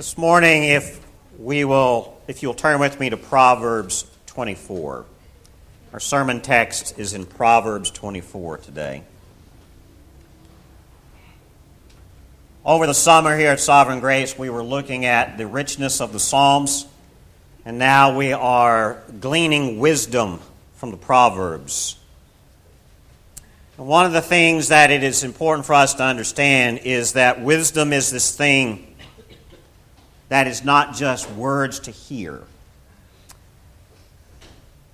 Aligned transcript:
This 0.00 0.16
morning, 0.16 0.64
if 0.64 0.98
we 1.38 1.66
will, 1.66 2.18
if 2.26 2.42
you'll 2.42 2.54
turn 2.54 2.80
with 2.80 2.98
me 2.98 3.10
to 3.10 3.18
Proverbs 3.18 4.06
24. 4.28 5.04
Our 5.92 6.00
sermon 6.00 6.40
text 6.40 6.98
is 6.98 7.12
in 7.12 7.26
Proverbs 7.26 7.90
24 7.90 8.56
today. 8.56 9.02
Over 12.64 12.86
the 12.86 12.94
summer 12.94 13.36
here 13.36 13.50
at 13.50 13.60
Sovereign 13.60 14.00
Grace, 14.00 14.38
we 14.38 14.48
were 14.48 14.62
looking 14.62 15.04
at 15.04 15.36
the 15.36 15.46
richness 15.46 16.00
of 16.00 16.14
the 16.14 16.18
Psalms, 16.18 16.86
and 17.66 17.78
now 17.78 18.16
we 18.16 18.32
are 18.32 19.02
gleaning 19.20 19.80
wisdom 19.80 20.40
from 20.76 20.92
the 20.92 20.96
Proverbs. 20.96 21.98
And 23.76 23.86
one 23.86 24.06
of 24.06 24.12
the 24.12 24.22
things 24.22 24.68
that 24.68 24.90
it 24.90 25.02
is 25.02 25.24
important 25.24 25.66
for 25.66 25.74
us 25.74 25.92
to 25.92 26.04
understand 26.04 26.78
is 26.84 27.12
that 27.12 27.42
wisdom 27.42 27.92
is 27.92 28.10
this 28.10 28.34
thing 28.34 28.89
that 30.30 30.46
is 30.46 30.64
not 30.64 30.94
just 30.94 31.30
words 31.32 31.80
to 31.80 31.90
hear. 31.90 32.40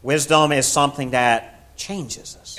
Wisdom 0.03 0.51
is 0.51 0.67
something 0.67 1.11
that 1.11 1.77
changes 1.77 2.39
us. 2.41 2.59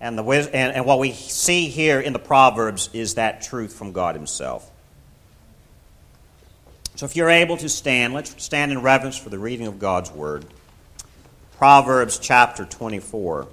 And, 0.00 0.18
the, 0.18 0.24
and, 0.24 0.76
and 0.76 0.86
what 0.86 0.98
we 0.98 1.12
see 1.12 1.68
here 1.68 2.00
in 2.00 2.12
the 2.12 2.18
Proverbs 2.18 2.88
is 2.92 3.14
that 3.14 3.42
truth 3.42 3.74
from 3.74 3.92
God 3.92 4.14
Himself. 4.14 4.68
So 6.96 7.04
if 7.04 7.16
you're 7.16 7.30
able 7.30 7.58
to 7.58 7.68
stand, 7.68 8.14
let's 8.14 8.42
stand 8.42 8.72
in 8.72 8.80
reverence 8.80 9.18
for 9.18 9.28
the 9.28 9.38
reading 9.38 9.66
of 9.66 9.78
God's 9.78 10.10
Word. 10.10 10.46
Proverbs 11.58 12.18
chapter 12.18 12.64
24, 12.64 13.46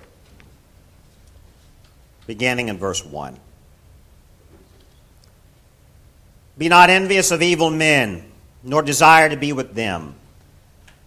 beginning 2.27 2.69
in 2.69 2.77
verse 2.77 3.03
1. 3.03 3.37
Be 6.57 6.69
not 6.69 6.89
envious 6.89 7.31
of 7.31 7.41
evil 7.41 7.71
men, 7.71 8.30
nor 8.63 8.81
desire 8.81 9.29
to 9.29 9.37
be 9.37 9.53
with 9.53 9.73
them. 9.73 10.15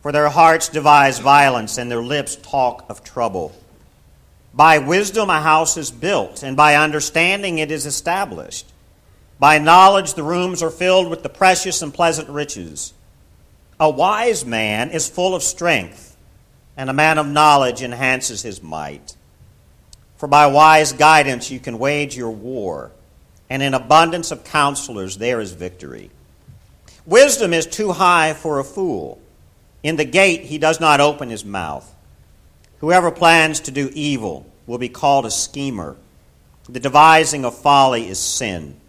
For 0.03 0.13
their 0.13 0.29
hearts 0.29 0.69
devise 0.69 1.19
violence, 1.19 1.79
and 1.79 1.91
their 1.91 2.03
lips 2.03 2.37
talk 2.37 2.85
of 2.89 3.05
trouble. 3.05 3.55
By 4.53 4.79
wisdom 4.79 5.31
a 5.31 5.41
house 5.41 5.77
is 5.77 5.91
built, 5.91 6.43
and 6.43 6.57
by 6.57 6.77
understanding 6.77 7.59
it 7.59 7.71
is 7.71 7.87
established. 7.87 8.67
By 9.39 9.59
knowledge 9.59 10.15
the 10.15 10.23
rooms 10.23 10.63
are 10.63 10.71
filled 10.71 11.09
with 11.09 11.23
the 11.23 11.29
precious 11.29 11.83
and 11.83 11.93
pleasant 11.93 12.29
riches. 12.29 12.93
A 13.81 13.91
wise 13.91 14.45
man 14.45 14.91
is 14.91 15.09
full 15.09 15.35
of 15.35 15.43
strength, 15.43 16.17
and 16.77 16.89
a 16.89 16.95
man 16.95 17.19
of 17.19 17.27
knowledge 17.27 17.83
enhances 17.83 18.43
his 18.43 18.63
might. 18.63 19.17
For 20.17 20.27
by 20.27 20.47
wise 20.47 20.93
guidance 20.93 21.51
you 21.51 21.59
can 21.59 21.79
wage 21.79 22.17
your 22.17 22.31
war 22.31 22.93
and 23.51 23.63
in 23.63 23.75
abundance 23.75 24.31
of 24.31 24.45
counselors 24.45 25.19
there 25.19 25.41
is 25.41 25.53
victory. 25.53 26.11
Wisdom 27.07 27.53
is 27.53 27.67
too 27.67 27.93
high 27.93 28.33
for 28.33 28.59
a 28.59 28.65
fool. 28.65 29.21
In 29.83 29.97
the 29.97 30.05
gate 30.05 30.43
he 30.43 30.57
does 30.57 30.81
not 30.81 31.01
open 31.01 31.29
his 31.29 31.45
mouth. 31.45 31.95
Whoever 32.79 33.11
plans 33.11 33.61
to 33.61 33.71
do 33.71 33.91
evil 33.93 34.47
will 34.67 34.79
be 34.79 34.89
called 34.89 35.27
a 35.27 35.31
schemer. 35.31 35.97
The 36.69 36.81
devising 36.81 37.45
of 37.45 37.59
folly 37.59 38.09
is 38.09 38.19
sin, 38.19 38.81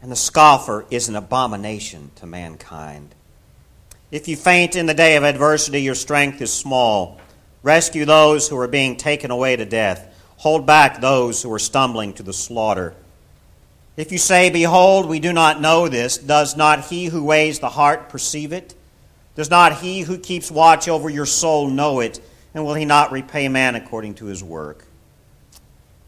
and 0.00 0.10
the 0.10 0.16
scoffer 0.16 0.86
is 0.90 1.08
an 1.08 1.16
abomination 1.16 2.12
to 2.16 2.26
mankind. 2.26 3.14
If 4.12 4.28
you 4.28 4.36
faint 4.36 4.76
in 4.76 4.86
the 4.86 4.94
day 4.94 5.16
of 5.16 5.24
adversity, 5.24 5.82
your 5.82 5.96
strength 5.96 6.40
is 6.40 6.52
small. 6.52 7.20
Rescue 7.64 8.04
those 8.04 8.48
who 8.48 8.56
are 8.58 8.68
being 8.68 8.96
taken 8.96 9.32
away 9.32 9.56
to 9.56 9.64
death. 9.64 10.14
Hold 10.36 10.64
back 10.64 11.00
those 11.00 11.42
who 11.42 11.52
are 11.52 11.58
stumbling 11.58 12.12
to 12.14 12.22
the 12.22 12.32
slaughter. 12.32 12.94
If 13.96 14.10
you 14.10 14.18
say, 14.18 14.50
Behold, 14.50 15.06
we 15.06 15.20
do 15.20 15.32
not 15.32 15.60
know 15.60 15.88
this, 15.88 16.18
does 16.18 16.56
not 16.56 16.86
he 16.86 17.06
who 17.06 17.22
weighs 17.24 17.60
the 17.60 17.68
heart 17.68 18.08
perceive 18.08 18.52
it? 18.52 18.74
Does 19.36 19.50
not 19.50 19.78
he 19.78 20.00
who 20.00 20.18
keeps 20.18 20.50
watch 20.50 20.88
over 20.88 21.08
your 21.08 21.26
soul 21.26 21.68
know 21.68 22.00
it? 22.00 22.20
And 22.54 22.64
will 22.64 22.74
he 22.74 22.84
not 22.84 23.12
repay 23.12 23.48
man 23.48 23.74
according 23.74 24.14
to 24.14 24.26
his 24.26 24.42
work? 24.42 24.84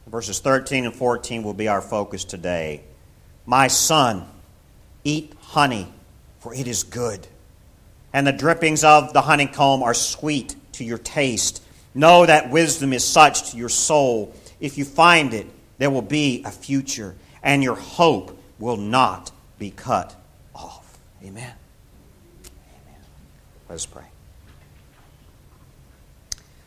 Verses 0.07 0.39
13 0.39 0.85
and 0.85 0.95
14 0.95 1.43
will 1.43 1.55
be 1.55 1.67
our 1.67 1.81
focus 1.81 2.25
today. 2.25 2.83
My 3.45 3.67
son, 3.67 4.29
eat 5.03 5.33
honey, 5.41 5.93
for 6.39 6.55
it 6.55 6.69
is 6.69 6.85
good. 6.85 7.27
And 8.13 8.27
the 8.27 8.33
drippings 8.33 8.85
of 8.85 9.13
the 9.13 9.23
honeycomb 9.23 9.83
are 9.83 9.95
sweet 9.95 10.55
to 10.73 10.85
your 10.85 10.99
taste. 10.99 11.63
Know 11.95 12.25
that 12.25 12.51
wisdom 12.51 12.93
is 12.93 13.05
such 13.05 13.51
to 13.51 13.57
your 13.57 13.69
soul. 13.69 14.35
If 14.61 14.79
you 14.79 14.85
find 14.85 15.35
it, 15.35 15.47
there 15.79 15.91
will 15.91 16.03
be 16.03 16.43
a 16.45 16.51
future 16.51 17.17
and 17.47 17.63
your 17.63 17.77
hope 17.77 18.37
will 18.59 18.77
not 18.77 19.31
be 19.57 19.71
cut 19.71 20.17
off. 20.53 20.99
Amen. 21.23 21.55
Amen. 22.45 23.01
Let 23.69 23.77
us 23.77 23.87
pray. 23.87 24.03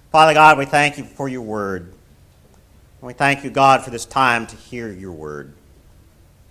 Father 0.10 0.34
God, 0.34 0.58
we 0.58 0.66
thank 0.66 0.98
you 0.98 1.04
for 1.04 1.28
your 1.28 1.42
word. 1.42 1.82
And 1.82 3.08
we 3.08 3.14
thank 3.14 3.44
you, 3.44 3.50
God, 3.50 3.84
for 3.84 3.90
this 3.90 4.06
time 4.06 4.48
to 4.48 4.56
hear 4.56 4.90
your 4.90 5.12
word. 5.12 5.54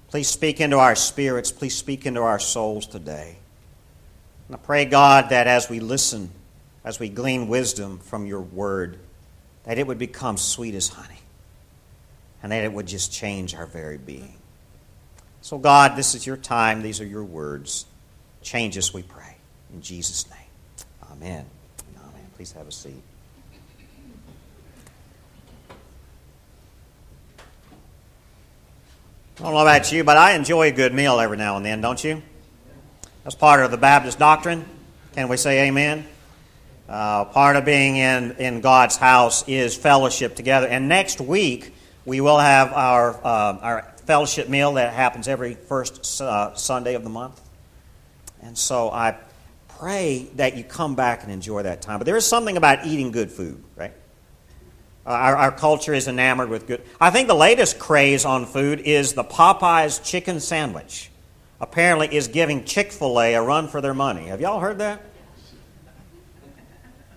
Please 0.09 0.28
speak 0.28 0.61
into 0.61 0.78
our 0.78 0.94
spirits. 0.94 1.50
Please 1.50 1.75
speak 1.75 2.05
into 2.05 2.21
our 2.21 2.38
souls 2.38 2.87
today. 2.87 3.38
And 4.47 4.56
I 4.56 4.59
pray, 4.59 4.84
God, 4.84 5.31
that 5.31 5.47
as 5.47 5.71
we 5.71 5.81
listen, 5.81 6.31
as 6.84 7.00
we 7.00 7.09
glean 7.09 7.49
wisdom 7.49 7.99
from 7.99 8.27
your 8.27 8.43
word, 8.43 8.99
that 9.65 9.78
it 9.78 9.87
would 9.87 9.99
become 9.99 10.37
sweet 10.37 10.75
as 10.75 10.88
honey 10.88 11.18
and 12.43 12.53
that 12.53 12.65
it 12.65 12.72
would 12.72 12.87
just 12.87 13.12
change 13.12 13.54
our 13.54 13.66
very 13.66 13.99
being. 13.99 14.34
So, 15.41 15.59
God, 15.59 15.97
this 15.97 16.15
is 16.15 16.26
your 16.26 16.37
time. 16.37 16.82
These 16.82 17.00
are 17.00 17.06
your 17.06 17.25
words. 17.25 17.87
Change 18.43 18.76
us, 18.76 18.93
we 18.93 19.03
pray. 19.03 19.37
In 19.72 19.82
Jesus' 19.82 20.28
name. 20.31 20.38
Amen. 21.12 21.44
Amen. 21.97 22.26
Please 22.37 22.53
have 22.53 22.69
a 22.69 22.72
seat. 22.72 23.03
I 29.38 29.43
don't 29.43 29.55
know 29.55 29.60
about 29.60 29.93
you, 29.93 30.03
but 30.03 30.16
I 30.16 30.32
enjoy 30.32 30.66
a 30.66 30.72
good 30.72 30.93
meal 30.93 31.20
every 31.20 31.37
now 31.37 31.56
and 31.56 31.65
then, 31.65 31.81
don't 31.81 32.03
you? 32.03 32.22
That's 33.22 33.37
part 33.37 33.60
of 33.60 33.70
the 33.70 33.76
Baptist 33.76 34.19
doctrine. 34.19 34.65
Can 35.15 35.28
we 35.28 35.37
say 35.37 35.69
amen? 35.69 36.06
Uh, 36.88 37.26
part 37.26 37.55
of 37.55 37.65
being 37.65 37.97
in, 37.97 38.32
in 38.38 38.60
God's 38.60 38.97
house 38.97 39.47
is 39.47 39.76
fellowship 39.76 40.34
together. 40.34 40.66
And 40.66 40.88
next 40.88 41.20
week, 41.20 41.72
we 42.08 42.22
will 42.22 42.38
have 42.38 42.72
our, 42.72 43.14
uh, 43.22 43.58
our 43.60 43.82
fellowship 44.06 44.48
meal 44.48 44.72
that 44.72 44.94
happens 44.94 45.28
every 45.28 45.52
first 45.52 46.22
uh, 46.22 46.54
Sunday 46.54 46.94
of 46.94 47.04
the 47.04 47.10
month. 47.10 47.38
And 48.41 48.56
so 48.56 48.91
I 48.91 49.19
pray 49.78 50.30
that 50.36 50.56
you 50.56 50.64
come 50.64 50.94
back 50.94 51.22
and 51.22 51.30
enjoy 51.30 51.64
that 51.64 51.82
time. 51.82 51.98
But 51.98 52.06
there 52.06 52.16
is 52.16 52.24
something 52.24 52.56
about 52.56 52.86
eating 52.86 53.12
good 53.12 53.30
food, 53.30 53.62
right? 53.76 53.92
Uh, 55.06 55.10
our, 55.10 55.36
our 55.36 55.52
culture 55.52 55.92
is 55.92 56.08
enamored 56.08 56.48
with 56.48 56.66
good. 56.66 56.82
I 56.98 57.10
think 57.10 57.28
the 57.28 57.34
latest 57.34 57.78
craze 57.78 58.25
on 58.25 58.46
food 58.46 58.80
is 58.80 59.12
the 59.12 59.25
Popeyes 59.25 60.02
chicken 60.02 60.40
sandwich. 60.40 61.10
Apparently, 61.60 62.14
is 62.14 62.28
giving 62.28 62.64
Chick 62.64 62.90
fil 62.90 63.20
A 63.20 63.34
a 63.34 63.42
run 63.42 63.69
for 63.69 63.82
their 63.82 63.94
money. 63.94 64.28
Have 64.28 64.40
y'all 64.40 64.60
heard 64.60 64.78
that? 64.78 65.02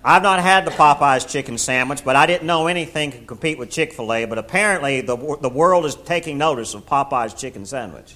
I've 0.03 0.23
not 0.23 0.39
had 0.39 0.65
the 0.65 0.71
Popeyes 0.71 1.29
chicken 1.29 1.57
sandwich, 1.59 2.03
but 2.03 2.15
I 2.15 2.25
didn't 2.25 2.47
know 2.47 2.67
anything 2.67 3.11
could 3.11 3.27
compete 3.27 3.59
with 3.59 3.69
Chick 3.69 3.93
fil 3.93 4.11
A. 4.11 4.25
But 4.25 4.39
apparently, 4.39 5.01
the, 5.01 5.15
the 5.15 5.49
world 5.49 5.85
is 5.85 5.95
taking 5.95 6.39
notice 6.39 6.73
of 6.73 6.85
Popeyes 6.87 7.37
chicken 7.37 7.65
sandwich. 7.65 8.15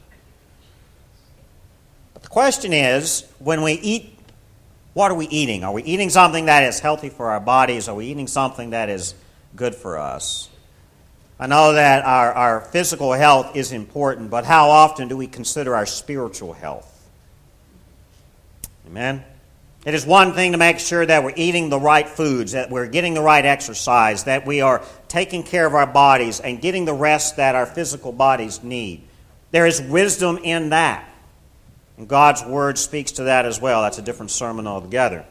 But 2.13 2.23
the 2.23 2.29
question 2.29 2.73
is 2.73 3.25
when 3.38 3.62
we 3.62 3.73
eat, 3.73 4.18
what 4.94 5.12
are 5.12 5.16
we 5.16 5.28
eating? 5.28 5.63
Are 5.63 5.73
we 5.73 5.84
eating 5.84 6.09
something 6.09 6.46
that 6.46 6.63
is 6.63 6.79
healthy 6.79 7.09
for 7.09 7.29
our 7.29 7.40
bodies? 7.40 7.88
Are 7.88 7.96
we 7.96 8.07
eating 8.07 8.28
something 8.28 8.72
that 8.72 8.90
is 8.90 9.13
good 9.56 9.75
for 9.75 10.00
us? 10.00 10.50
I 11.40 11.47
know 11.47 11.73
that 11.73 12.03
our, 12.06 12.34
our 12.34 12.62
physical 12.62 13.12
health 13.12 13.56
is 13.56 13.73
important, 13.73 14.31
but 14.31 14.46
how 14.46 14.69
often 14.69 15.07
do 15.07 15.17
we 15.17 15.28
consider 15.28 15.75
our 15.75 15.85
spiritual 15.85 16.53
health? 16.53 16.91
Amen? 18.88 19.23
It 19.85 19.93
is 19.93 20.03
one 20.03 20.34
thing 20.34 20.53
to 20.53 20.58
make 20.58 20.79
sure 20.79 21.05
that 21.05 21.23
we're 21.23 21.34
eating 21.35 21.70
the 21.70 21.79
right 21.79 22.09
foods, 22.09 22.53
that 22.53 22.72
we're 22.72 22.87
getting 22.87 23.14
the 23.14 23.22
right 23.22 23.46
exercise, 23.46 24.23
that 24.23 24.46
we 24.46 24.61
are 24.61 24.84
taking 25.08 25.43
care 25.43 25.67
of 25.67 25.76
our 25.76 25.85
bodies 25.85 26.40
and 26.40 26.59
getting 26.59 26.85
the 26.85 26.93
rest 26.93 27.37
that 27.37 27.53
our 27.53 27.67
physical 27.67 28.11
bodies 28.11 28.64
need. 28.64 29.03
There 29.52 29.67
is 29.67 29.79
wisdom 29.79 30.40
in 30.40 30.70
that. 30.70 31.08
And 31.97 32.08
God's 32.08 32.43
Word 32.43 32.79
speaks 32.79 33.14
to 33.14 33.26
that 33.26 33.46
as 33.46 33.61
well. 33.61 33.84
That's 33.84 33.99
a 33.99 34.02
different 34.02 34.32
sermon 34.32 34.66
altogether. 34.66 35.23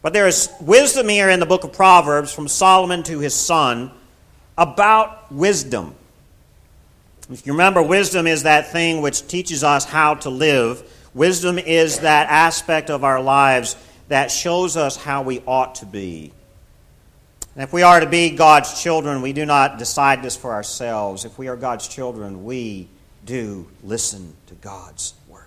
But 0.00 0.12
there 0.12 0.28
is 0.28 0.48
wisdom 0.60 1.08
here 1.08 1.28
in 1.28 1.40
the 1.40 1.46
book 1.46 1.64
of 1.64 1.72
Proverbs 1.72 2.32
from 2.32 2.46
Solomon 2.46 3.02
to 3.02 3.18
his 3.18 3.34
son 3.34 3.90
about 4.56 5.30
wisdom. 5.32 5.96
If 7.28 7.44
you 7.44 7.52
remember, 7.52 7.82
wisdom 7.82 8.28
is 8.28 8.44
that 8.44 8.70
thing 8.70 9.02
which 9.02 9.26
teaches 9.26 9.64
us 9.64 9.84
how 9.84 10.14
to 10.14 10.30
live 10.30 10.88
Wisdom 11.18 11.58
is 11.58 11.98
that 11.98 12.30
aspect 12.30 12.90
of 12.90 13.02
our 13.02 13.20
lives 13.20 13.74
that 14.06 14.30
shows 14.30 14.76
us 14.76 14.96
how 14.96 15.22
we 15.22 15.42
ought 15.48 15.74
to 15.74 15.84
be. 15.84 16.32
And 17.56 17.64
if 17.64 17.72
we 17.72 17.82
are 17.82 17.98
to 17.98 18.06
be 18.06 18.30
God's 18.30 18.80
children, 18.80 19.20
we 19.20 19.32
do 19.32 19.44
not 19.44 19.80
decide 19.80 20.22
this 20.22 20.36
for 20.36 20.52
ourselves. 20.52 21.24
If 21.24 21.36
we 21.36 21.48
are 21.48 21.56
God's 21.56 21.88
children, 21.88 22.44
we 22.44 22.86
do 23.24 23.66
listen 23.82 24.32
to 24.46 24.54
God's 24.54 25.12
word. 25.26 25.42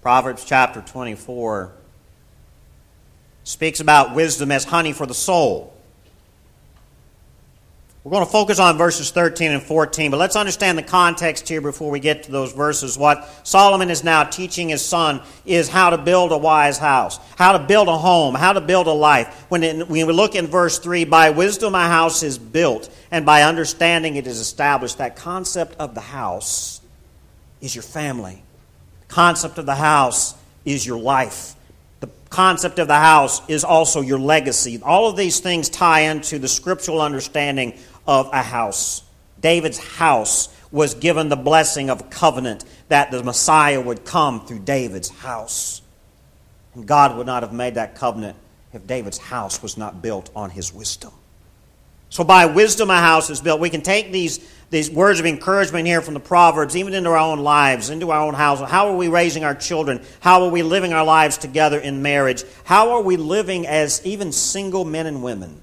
Proverbs 0.00 0.44
chapter 0.44 0.82
24 0.82 1.72
speaks 3.42 3.80
about 3.80 4.14
wisdom 4.14 4.52
as 4.52 4.62
honey 4.62 4.92
for 4.92 5.06
the 5.06 5.12
soul. 5.14 5.76
We're 8.02 8.12
going 8.12 8.24
to 8.24 8.32
focus 8.32 8.58
on 8.58 8.78
verses 8.78 9.10
13 9.10 9.50
and 9.50 9.62
14, 9.62 10.10
but 10.10 10.16
let's 10.16 10.34
understand 10.34 10.78
the 10.78 10.82
context 10.82 11.46
here 11.46 11.60
before 11.60 11.90
we 11.90 12.00
get 12.00 12.22
to 12.22 12.32
those 12.32 12.54
verses. 12.54 12.96
What 12.96 13.28
Solomon 13.46 13.90
is 13.90 14.02
now 14.02 14.24
teaching 14.24 14.70
his 14.70 14.82
son 14.82 15.20
is 15.44 15.68
how 15.68 15.90
to 15.90 15.98
build 15.98 16.32
a 16.32 16.38
wise 16.38 16.78
house, 16.78 17.18
how 17.36 17.52
to 17.52 17.58
build 17.58 17.88
a 17.88 17.98
home, 17.98 18.34
how 18.34 18.54
to 18.54 18.62
build 18.62 18.86
a 18.86 18.92
life. 18.92 19.44
When, 19.50 19.62
when 19.80 20.06
we 20.06 20.12
look 20.14 20.34
in 20.34 20.46
verse 20.46 20.78
3, 20.78 21.04
by 21.04 21.28
wisdom 21.28 21.74
a 21.74 21.88
house 21.88 22.22
is 22.22 22.38
built, 22.38 22.88
and 23.10 23.26
by 23.26 23.42
understanding 23.42 24.16
it 24.16 24.26
is 24.26 24.38
established. 24.38 24.96
That 24.96 25.16
concept 25.16 25.76
of 25.78 25.94
the 25.94 26.00
house 26.00 26.80
is 27.60 27.74
your 27.74 27.82
family. 27.82 28.42
The 29.08 29.14
concept 29.14 29.58
of 29.58 29.66
the 29.66 29.74
house 29.74 30.34
is 30.64 30.86
your 30.86 30.98
life 30.98 31.54
The 32.00 32.08
concept 32.30 32.78
of 32.78 32.88
the 32.88 32.94
house 32.94 33.42
is 33.46 33.62
also 33.62 34.00
your 34.00 34.18
legacy. 34.18 34.80
All 34.82 35.10
of 35.10 35.16
these 35.16 35.40
things 35.40 35.68
tie 35.68 36.00
into 36.00 36.38
the 36.38 36.48
scriptural 36.48 37.02
understanding 37.02 37.74
of 38.10 38.28
a 38.32 38.42
house. 38.42 39.04
David's 39.40 39.78
house 39.78 40.48
was 40.72 40.94
given 40.94 41.28
the 41.28 41.36
blessing 41.36 41.90
of 41.90 42.10
covenant 42.10 42.64
that 42.88 43.12
the 43.12 43.22
Messiah 43.22 43.80
would 43.80 44.04
come 44.04 44.44
through 44.44 44.58
David's 44.58 45.08
house. 45.08 45.80
And 46.74 46.86
God 46.86 47.16
would 47.16 47.26
not 47.26 47.44
have 47.44 47.52
made 47.52 47.76
that 47.76 47.94
covenant 47.94 48.36
if 48.72 48.84
David's 48.84 49.18
house 49.18 49.62
was 49.62 49.78
not 49.78 50.02
built 50.02 50.28
on 50.34 50.50
his 50.50 50.74
wisdom. 50.74 51.12
So, 52.08 52.24
by 52.24 52.46
wisdom, 52.46 52.90
a 52.90 52.98
house 52.98 53.30
is 53.30 53.40
built. 53.40 53.60
We 53.60 53.70
can 53.70 53.82
take 53.82 54.10
these, 54.10 54.40
these 54.70 54.90
words 54.90 55.20
of 55.20 55.26
encouragement 55.26 55.86
here 55.86 56.00
from 56.00 56.14
the 56.14 56.20
Proverbs, 56.20 56.76
even 56.76 56.94
into 56.94 57.10
our 57.10 57.16
own 57.16 57.38
lives, 57.38 57.90
into 57.90 58.10
our 58.10 58.26
own 58.26 58.34
house. 58.34 58.68
How 58.68 58.88
are 58.88 58.96
we 58.96 59.06
raising 59.06 59.44
our 59.44 59.54
children? 59.54 60.02
How 60.18 60.42
are 60.42 60.50
we 60.50 60.64
living 60.64 60.92
our 60.92 61.04
lives 61.04 61.38
together 61.38 61.78
in 61.78 62.02
marriage? 62.02 62.42
How 62.64 62.90
are 62.94 63.02
we 63.02 63.16
living 63.16 63.68
as 63.68 64.04
even 64.04 64.32
single 64.32 64.84
men 64.84 65.06
and 65.06 65.22
women? 65.22 65.60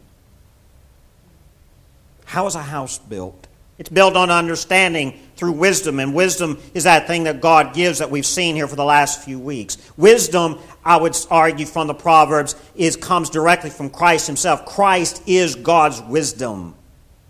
How 2.27 2.45
is 2.45 2.55
a 2.55 2.61
house 2.61 2.99
built? 2.99 3.47
It's 3.77 3.87
built 3.87 4.17
on 4.17 4.29
understanding 4.29 5.17
through 5.37 5.53
wisdom, 5.53 5.99
and 6.01 6.13
wisdom 6.13 6.59
is 6.73 6.83
that 6.83 7.07
thing 7.07 7.23
that 7.23 7.39
God 7.39 7.73
gives 7.73 7.99
that 7.99 8.11
we've 8.11 8.25
seen 8.25 8.55
here 8.55 8.67
for 8.67 8.75
the 8.75 8.83
last 8.83 9.23
few 9.23 9.39
weeks. 9.39 9.77
Wisdom, 9.95 10.59
I 10.83 10.97
would 10.97 11.15
argue 11.31 11.65
from 11.65 11.87
the 11.87 11.93
Proverbs, 11.93 12.57
is 12.75 12.97
comes 12.97 13.29
directly 13.29 13.69
from 13.69 13.89
Christ 13.89 14.27
Himself. 14.27 14.65
Christ 14.65 15.23
is 15.25 15.55
God's 15.55 16.01
wisdom 16.01 16.75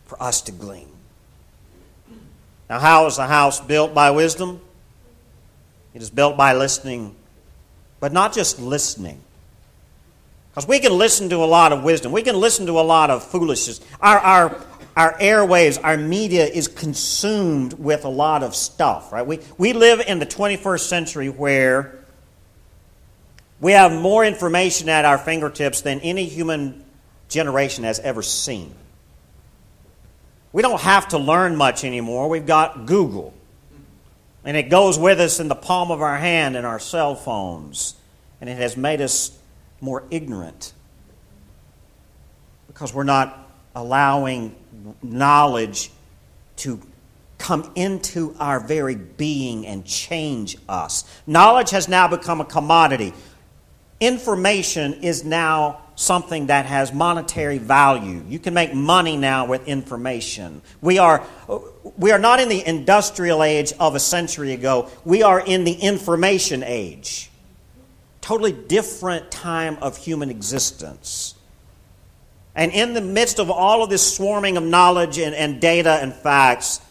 for 0.06 0.22
us 0.22 0.42
to 0.42 0.52
glean. 0.52 0.90
Now, 2.68 2.80
how 2.80 3.06
is 3.06 3.20
a 3.20 3.28
house 3.28 3.62
built 3.62 3.94
by 3.94 4.10
wisdom? 4.10 4.60
It 5.94 6.02
is 6.02 6.10
built 6.10 6.38
by 6.38 6.54
listening, 6.54 7.16
but 8.00 8.12
not 8.12 8.34
just 8.34 8.60
listening. 8.60 9.22
Because 10.58 10.68
we 10.68 10.80
can 10.80 10.98
listen 10.98 11.30
to 11.30 11.36
a 11.36 11.46
lot 11.46 11.72
of 11.72 11.84
wisdom. 11.84 12.12
We 12.12 12.24
can 12.24 12.36
listen 12.36 12.66
to 12.66 12.80
a 12.80 12.82
lot 12.82 13.12
of 13.12 13.24
foolishness. 13.24 13.80
Our, 14.02 14.18
our, 14.18 14.62
our 14.98 15.14
airwaves, 15.20 15.80
our 15.84 15.96
media 15.96 16.44
is 16.48 16.68
consumed 16.68 17.74
with 17.74 18.04
a 18.04 18.10
lot 18.10 18.42
of 18.42 18.56
stuff, 18.56 19.14
right? 19.14 19.26
We, 19.26 19.40
we 19.56 19.74
live 19.74 20.02
in 20.02 20.18
the 20.18 20.26
21st 20.26 20.80
century 20.80 21.30
where 21.30 22.04
we 23.62 23.74
have 23.74 23.92
more 23.92 24.26
information 24.26 24.90
at 24.90 25.06
our 25.06 25.20
fingertips 25.20 25.82
than 25.82 26.00
any 26.00 26.26
human 26.26 26.84
generation 27.30 27.84
has 27.84 28.00
ever 28.00 28.24
seen. 28.24 28.74
We 30.52 30.64
don't 30.64 30.82
have 30.82 31.10
to 31.10 31.20
learn 31.20 31.56
much 31.56 31.84
anymore. 31.84 32.28
We've 32.28 32.48
got 32.48 32.88
Google. 32.88 33.36
And 34.44 34.58
it 34.58 34.72
goes 34.72 34.98
with 34.98 35.20
us 35.20 35.40
in 35.40 35.48
the 35.48 35.56
palm 35.56 35.92
of 35.92 36.02
our 36.02 36.18
hand 36.18 36.56
in 36.56 36.66
our 36.66 36.80
cell 36.80 37.14
phones. 37.14 37.94
And 38.42 38.50
it 38.50 38.58
has 38.58 38.76
made 38.76 39.02
us 39.02 39.38
more 39.80 40.06
ignorant 40.10 40.74
because 42.66 42.96
we're 42.96 43.04
not 43.04 43.48
allowing 43.76 44.56
knowledge 45.02 45.92
to 46.58 46.82
come 47.38 47.72
into 47.76 48.36
our 48.40 48.60
very 48.60 48.96
being 48.96 49.66
and 49.66 49.86
change 49.86 50.58
us. 50.68 51.04
Knowledge 51.28 51.70
has 51.72 51.88
now 51.88 52.08
become 52.08 52.42
a 52.42 52.46
commodity. 52.46 53.14
Information 54.00 54.94
is 54.96 55.24
now 55.24 55.82
something 55.96 56.48
that 56.48 56.68
has 56.68 56.94
monetary 56.94 57.58
value. 57.58 58.24
You 58.28 58.38
can 58.38 58.54
make 58.54 58.74
money 58.74 59.18
now 59.18 59.48
with 59.48 59.68
information. 59.68 60.62
We 60.82 61.00
are, 61.00 61.26
we 61.98 62.12
are 62.12 62.20
not 62.20 62.40
in 62.40 62.50
the 62.50 62.66
industrial 62.66 63.44
age 63.44 63.74
of 63.80 63.96
a 63.96 64.00
century 64.00 64.54
ago, 64.54 64.90
we 65.04 65.24
are 65.24 65.40
in 65.40 65.64
the 65.64 65.74
information 65.74 66.64
age. 66.64 67.32
Totally 68.22 68.52
different 68.52 69.32
time 69.32 69.78
of 69.82 69.98
human 69.98 70.30
existence. 70.30 71.37
And 72.58 72.72
in 72.72 72.96
the 72.96 73.02
midst 73.02 73.40
of 73.40 73.52
all 73.52 73.84
of 73.84 73.90
this 73.92 74.16
swarming 74.16 74.58
of 74.58 74.64
knowledge 74.64 75.20
and, 75.20 75.36
and 75.36 75.62
data 75.62 76.00
and 76.02 76.12
facts, 76.12 76.82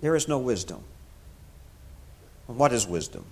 there 0.00 0.14
is 0.14 0.28
no 0.28 0.38
wisdom. 0.38 0.82
What 2.46 2.72
is 2.72 2.86
wisdom? 2.86 3.24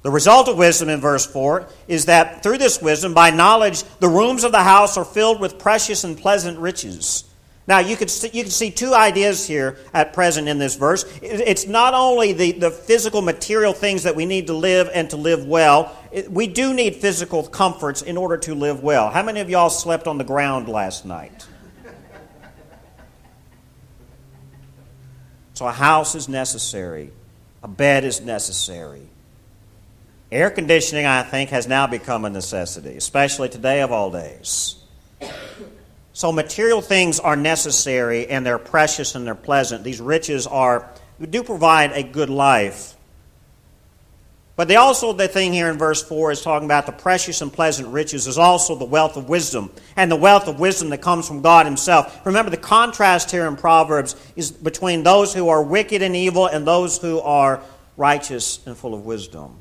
The 0.00 0.10
result 0.10 0.48
of 0.48 0.56
wisdom 0.56 0.88
in 0.88 1.00
verse 1.00 1.26
4 1.26 1.68
is 1.88 2.06
that 2.06 2.42
through 2.42 2.58
this 2.58 2.80
wisdom, 2.82 3.14
by 3.14 3.30
knowledge, 3.30 3.84
the 4.00 4.08
rooms 4.08 4.44
of 4.44 4.50
the 4.50 4.62
house 4.62 4.96
are 4.96 5.04
filled 5.04 5.40
with 5.40 5.58
precious 5.58 6.04
and 6.04 6.18
pleasant 6.18 6.58
riches. 6.58 7.24
Now, 7.68 7.78
you 7.78 7.96
can, 7.96 8.08
see, 8.08 8.28
you 8.32 8.42
can 8.42 8.50
see 8.50 8.72
two 8.72 8.92
ideas 8.92 9.46
here 9.46 9.78
at 9.94 10.14
present 10.14 10.48
in 10.48 10.58
this 10.58 10.74
verse. 10.74 11.04
It's 11.22 11.66
not 11.68 11.94
only 11.94 12.32
the, 12.32 12.52
the 12.52 12.70
physical, 12.70 13.22
material 13.22 13.72
things 13.72 14.02
that 14.02 14.16
we 14.16 14.26
need 14.26 14.48
to 14.48 14.54
live 14.54 14.90
and 14.92 15.08
to 15.10 15.16
live 15.16 15.46
well, 15.46 15.96
we 16.28 16.46
do 16.46 16.74
need 16.74 16.96
physical 16.96 17.42
comforts 17.46 18.02
in 18.02 18.16
order 18.16 18.36
to 18.38 18.54
live 18.54 18.82
well. 18.82 19.10
How 19.10 19.22
many 19.22 19.40
of 19.40 19.48
y'all 19.48 19.70
slept 19.70 20.06
on 20.06 20.18
the 20.18 20.24
ground 20.24 20.68
last 20.68 21.04
night? 21.04 21.46
So, 25.54 25.66
a 25.66 25.72
house 25.72 26.14
is 26.14 26.28
necessary, 26.28 27.12
a 27.62 27.68
bed 27.68 28.04
is 28.04 28.20
necessary. 28.20 29.08
Air 30.30 30.50
conditioning, 30.50 31.04
I 31.04 31.22
think, 31.22 31.50
has 31.50 31.68
now 31.68 31.86
become 31.86 32.24
a 32.24 32.30
necessity, 32.30 32.96
especially 32.96 33.50
today 33.50 33.82
of 33.82 33.92
all 33.92 34.10
days. 34.10 34.82
So 36.14 36.30
material 36.30 36.82
things 36.82 37.20
are 37.20 37.36
necessary 37.36 38.28
and 38.28 38.44
they're 38.44 38.58
precious 38.58 39.14
and 39.14 39.26
they're 39.26 39.34
pleasant. 39.34 39.82
These 39.82 40.00
riches 40.00 40.46
are 40.46 40.90
do 41.30 41.42
provide 41.42 41.92
a 41.92 42.02
good 42.02 42.30
life. 42.30 42.96
But 44.62 44.68
they 44.68 44.76
also 44.76 45.12
the 45.12 45.26
thing 45.26 45.52
here 45.52 45.68
in 45.68 45.76
verse 45.76 46.04
4 46.04 46.30
is 46.30 46.40
talking 46.40 46.66
about 46.66 46.86
the 46.86 46.92
precious 46.92 47.40
and 47.40 47.52
pleasant 47.52 47.88
riches 47.88 48.28
is 48.28 48.38
also 48.38 48.76
the 48.76 48.84
wealth 48.84 49.16
of 49.16 49.28
wisdom 49.28 49.72
and 49.96 50.08
the 50.08 50.14
wealth 50.14 50.46
of 50.46 50.60
wisdom 50.60 50.90
that 50.90 51.02
comes 51.02 51.26
from 51.26 51.42
God 51.42 51.66
himself. 51.66 52.24
Remember 52.24 52.48
the 52.48 52.56
contrast 52.56 53.32
here 53.32 53.48
in 53.48 53.56
Proverbs 53.56 54.14
is 54.36 54.52
between 54.52 55.02
those 55.02 55.34
who 55.34 55.48
are 55.48 55.60
wicked 55.60 56.00
and 56.00 56.14
evil 56.14 56.46
and 56.46 56.64
those 56.64 56.98
who 56.98 57.18
are 57.22 57.60
righteous 57.96 58.64
and 58.64 58.76
full 58.76 58.94
of 58.94 59.04
wisdom. 59.04 59.58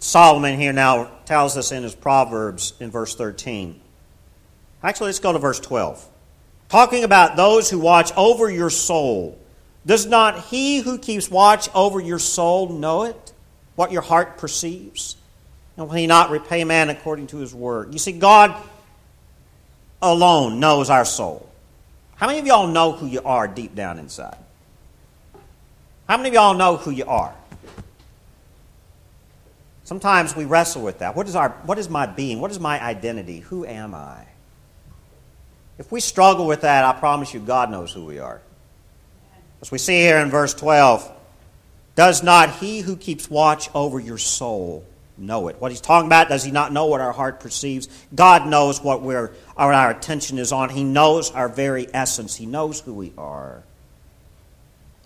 Solomon 0.00 0.58
here 0.58 0.72
now 0.72 1.08
tells 1.24 1.56
us 1.56 1.70
in 1.70 1.84
his 1.84 1.94
Proverbs 1.94 2.72
in 2.80 2.90
verse 2.90 3.14
13. 3.14 3.80
Actually, 4.82 5.06
let's 5.06 5.20
go 5.20 5.32
to 5.32 5.38
verse 5.38 5.60
12. 5.60 6.04
Talking 6.68 7.04
about 7.04 7.36
those 7.36 7.70
who 7.70 7.78
watch 7.78 8.10
over 8.16 8.50
your 8.50 8.70
soul. 8.70 9.38
Does 9.86 10.06
not 10.06 10.44
he 10.46 10.78
who 10.78 10.98
keeps 10.98 11.30
watch 11.30 11.68
over 11.74 12.00
your 12.00 12.18
soul 12.18 12.70
know 12.70 13.04
it? 13.04 13.32
What 13.76 13.92
your 13.92 14.02
heart 14.02 14.38
perceives? 14.38 15.16
And 15.76 15.88
will 15.88 15.94
he 15.94 16.06
not 16.06 16.30
repay 16.30 16.64
man 16.64 16.88
according 16.90 17.26
to 17.28 17.38
his 17.38 17.54
word? 17.54 17.92
You 17.92 17.98
see, 17.98 18.12
God 18.12 18.54
alone 20.00 20.60
knows 20.60 20.90
our 20.90 21.04
soul. 21.04 21.48
How 22.16 22.26
many 22.26 22.38
of 22.38 22.46
y'all 22.46 22.68
know 22.68 22.92
who 22.92 23.06
you 23.06 23.20
are 23.24 23.48
deep 23.48 23.74
down 23.74 23.98
inside? 23.98 24.38
How 26.08 26.16
many 26.16 26.28
of 26.28 26.34
y'all 26.34 26.54
know 26.54 26.76
who 26.76 26.90
you 26.90 27.04
are? 27.06 27.34
Sometimes 29.84 30.34
we 30.34 30.44
wrestle 30.44 30.82
with 30.82 31.00
that. 31.00 31.14
What 31.14 31.28
is, 31.28 31.36
our, 31.36 31.50
what 31.64 31.78
is 31.78 31.90
my 31.90 32.06
being? 32.06 32.40
What 32.40 32.50
is 32.50 32.60
my 32.60 32.82
identity? 32.82 33.40
Who 33.40 33.66
am 33.66 33.94
I? 33.94 34.24
If 35.78 35.90
we 35.90 36.00
struggle 36.00 36.46
with 36.46 36.62
that, 36.62 36.84
I 36.84 36.98
promise 36.98 37.34
you, 37.34 37.40
God 37.40 37.70
knows 37.70 37.92
who 37.92 38.04
we 38.04 38.18
are. 38.18 38.40
As 39.64 39.70
we 39.70 39.78
see 39.78 40.00
here 40.00 40.18
in 40.18 40.28
verse 40.28 40.52
12, 40.52 41.10
does 41.94 42.22
not 42.22 42.56
he 42.56 42.80
who 42.80 42.96
keeps 42.96 43.30
watch 43.30 43.70
over 43.74 43.98
your 43.98 44.18
soul 44.18 44.84
know 45.16 45.48
it? 45.48 45.56
What 45.58 45.72
he's 45.72 45.80
talking 45.80 46.06
about, 46.06 46.28
does 46.28 46.44
he 46.44 46.50
not 46.50 46.70
know 46.70 46.84
what 46.84 47.00
our 47.00 47.12
heart 47.12 47.40
perceives? 47.40 47.88
God 48.14 48.46
knows 48.46 48.82
what 48.82 49.00
we're, 49.00 49.32
our, 49.56 49.72
our 49.72 49.90
attention 49.90 50.38
is 50.38 50.52
on. 50.52 50.68
He 50.68 50.84
knows 50.84 51.30
our 51.30 51.48
very 51.48 51.86
essence. 51.94 52.36
He 52.36 52.44
knows 52.44 52.80
who 52.80 52.92
we 52.92 53.14
are. 53.16 53.62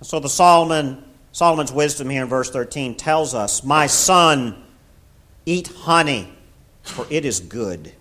So 0.02 0.18
the 0.18 0.28
Solomon, 0.28 1.04
Solomon's 1.30 1.70
wisdom 1.70 2.10
here 2.10 2.24
in 2.24 2.28
verse 2.28 2.50
13 2.50 2.96
tells 2.96 3.34
us, 3.34 3.62
My 3.62 3.86
son, 3.86 4.60
Eat 5.46 5.68
honey, 5.68 6.32
for 6.82 7.06
it 7.10 7.24
is 7.24 7.38
good, 7.38 7.92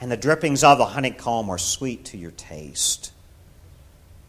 and 0.00 0.12
the 0.12 0.16
drippings 0.16 0.62
of 0.62 0.78
the 0.78 0.86
honeycomb 0.86 1.50
are 1.50 1.58
sweet 1.58 2.04
to 2.04 2.16
your 2.16 2.30
taste. 2.30 3.10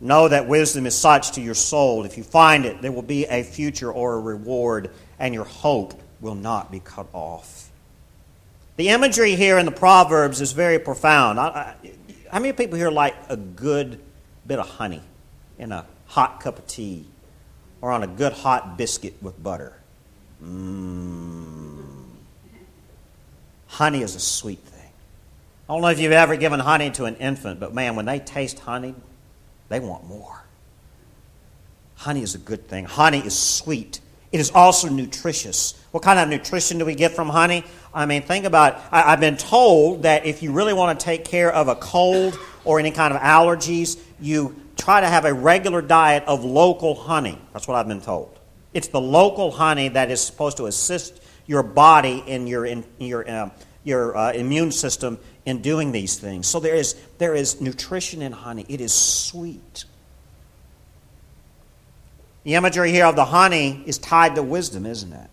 Know 0.03 0.27
that 0.27 0.47
wisdom 0.47 0.87
is 0.87 0.95
such 0.95 1.33
to 1.33 1.41
your 1.41 1.53
soul. 1.53 2.05
If 2.05 2.17
you 2.17 2.23
find 2.23 2.65
it, 2.65 2.81
there 2.81 2.91
will 2.91 3.03
be 3.03 3.25
a 3.25 3.43
future 3.43 3.91
or 3.91 4.15
a 4.15 4.19
reward, 4.19 4.89
and 5.19 5.31
your 5.31 5.43
hope 5.43 5.93
will 6.19 6.33
not 6.33 6.71
be 6.71 6.79
cut 6.79 7.05
off. 7.13 7.69
The 8.77 8.89
imagery 8.89 9.35
here 9.35 9.59
in 9.59 9.67
the 9.67 9.71
Proverbs 9.71 10.41
is 10.41 10.53
very 10.53 10.79
profound. 10.79 11.39
I, 11.39 11.45
I, 11.45 11.75
how 12.31 12.39
many 12.39 12.51
people 12.51 12.77
here 12.77 12.89
like 12.89 13.15
a 13.29 13.37
good 13.37 14.01
bit 14.47 14.57
of 14.57 14.67
honey 14.67 15.03
in 15.59 15.71
a 15.71 15.85
hot 16.07 16.39
cup 16.39 16.57
of 16.57 16.65
tea 16.65 17.05
or 17.79 17.91
on 17.91 18.01
a 18.01 18.07
good 18.07 18.33
hot 18.33 18.79
biscuit 18.79 19.13
with 19.21 19.41
butter? 19.41 19.77
Mmm. 20.43 21.83
Honey 23.67 24.01
is 24.01 24.15
a 24.15 24.19
sweet 24.19 24.59
thing. 24.59 24.91
I 25.69 25.73
don't 25.73 25.81
know 25.83 25.89
if 25.89 25.99
you've 25.99 26.11
ever 26.11 26.35
given 26.37 26.59
honey 26.59 26.89
to 26.91 27.05
an 27.05 27.17
infant, 27.17 27.59
but 27.59 27.73
man, 27.73 27.95
when 27.95 28.05
they 28.05 28.17
taste 28.17 28.57
honey, 28.59 28.95
they 29.71 29.79
want 29.79 30.05
more. 30.05 30.43
Honey 31.95 32.23
is 32.23 32.35
a 32.35 32.39
good 32.39 32.67
thing. 32.67 32.85
Honey 32.85 33.19
is 33.19 33.37
sweet. 33.37 34.01
It 34.31 34.39
is 34.39 34.51
also 34.51 34.89
nutritious. 34.89 35.81
What 35.91 36.03
kind 36.03 36.19
of 36.19 36.27
nutrition 36.27 36.77
do 36.77 36.85
we 36.85 36.95
get 36.95 37.13
from 37.13 37.29
honey? 37.29 37.63
I 37.93 38.05
mean, 38.05 38.21
think 38.21 38.45
about 38.45 38.73
it. 38.73 38.81
I, 38.91 39.11
have 39.11 39.19
been 39.19 39.37
told 39.37 40.03
that 40.03 40.25
if 40.25 40.43
you 40.43 40.51
really 40.51 40.73
want 40.73 40.99
to 40.99 41.05
take 41.05 41.25
care 41.25 41.53
of 41.53 41.67
a 41.67 41.75
cold 41.75 42.37
or 42.65 42.79
any 42.79 42.91
kind 42.91 43.13
of 43.13 43.21
allergies, 43.21 43.97
you 44.19 44.55
try 44.77 44.99
to 44.99 45.07
have 45.07 45.25
a 45.25 45.33
regular 45.33 45.81
diet 45.81 46.23
of 46.27 46.43
local 46.43 46.95
honey. 46.95 47.39
That's 47.53 47.67
what 47.67 47.75
I've 47.75 47.87
been 47.87 48.01
told. 48.01 48.37
It's 48.73 48.87
the 48.89 49.01
local 49.01 49.51
honey 49.51 49.89
that 49.89 50.11
is 50.11 50.21
supposed 50.21 50.57
to 50.57 50.65
assist 50.65 51.21
your 51.45 51.63
body 51.63 52.23
in 52.25 52.47
your, 52.47 52.65
in 52.65 52.83
your, 52.97 53.29
uh, 53.29 53.49
your 53.83 54.17
uh, 54.17 54.31
immune 54.33 54.71
system 54.71 55.17
in 55.45 55.61
doing 55.61 55.91
these 55.91 56.17
things. 56.17 56.47
So 56.47 56.59
there 56.59 56.75
is, 56.75 56.95
there 57.17 57.35
is 57.35 57.61
nutrition 57.61 58.21
in 58.21 58.31
honey. 58.31 58.65
It 58.69 58.81
is 58.81 58.93
sweet. 58.93 59.85
The 62.43 62.55
imagery 62.55 62.91
here 62.91 63.05
of 63.05 63.15
the 63.15 63.25
honey 63.25 63.83
is 63.85 63.97
tied 63.97 64.35
to 64.35 64.43
wisdom, 64.43 64.85
isn't 64.85 65.13
it? 65.13 65.29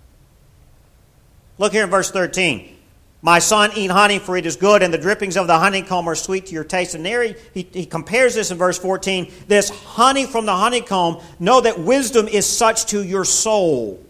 Look 1.58 1.72
here 1.72 1.84
in 1.84 1.90
verse 1.90 2.10
13. 2.10 2.76
My 3.20 3.40
son, 3.40 3.70
eat 3.74 3.90
honey, 3.90 4.20
for 4.20 4.36
it 4.36 4.46
is 4.46 4.54
good, 4.54 4.82
and 4.82 4.94
the 4.94 4.98
drippings 4.98 5.36
of 5.36 5.48
the 5.48 5.58
honeycomb 5.58 6.06
are 6.06 6.14
sweet 6.14 6.46
to 6.46 6.54
your 6.54 6.62
taste. 6.62 6.94
And 6.94 7.04
there 7.04 7.24
he, 7.24 7.34
he, 7.52 7.68
he, 7.72 7.86
compares 7.86 8.34
this 8.36 8.52
in 8.52 8.58
verse 8.58 8.78
14. 8.78 9.32
This 9.48 9.70
honey 9.70 10.24
from 10.24 10.46
the 10.46 10.54
honeycomb, 10.54 11.20
know 11.40 11.60
that 11.60 11.80
wisdom 11.80 12.28
is 12.28 12.46
such 12.46 12.86
to 12.86 13.02
your 13.02 13.24
soul. 13.24 14.00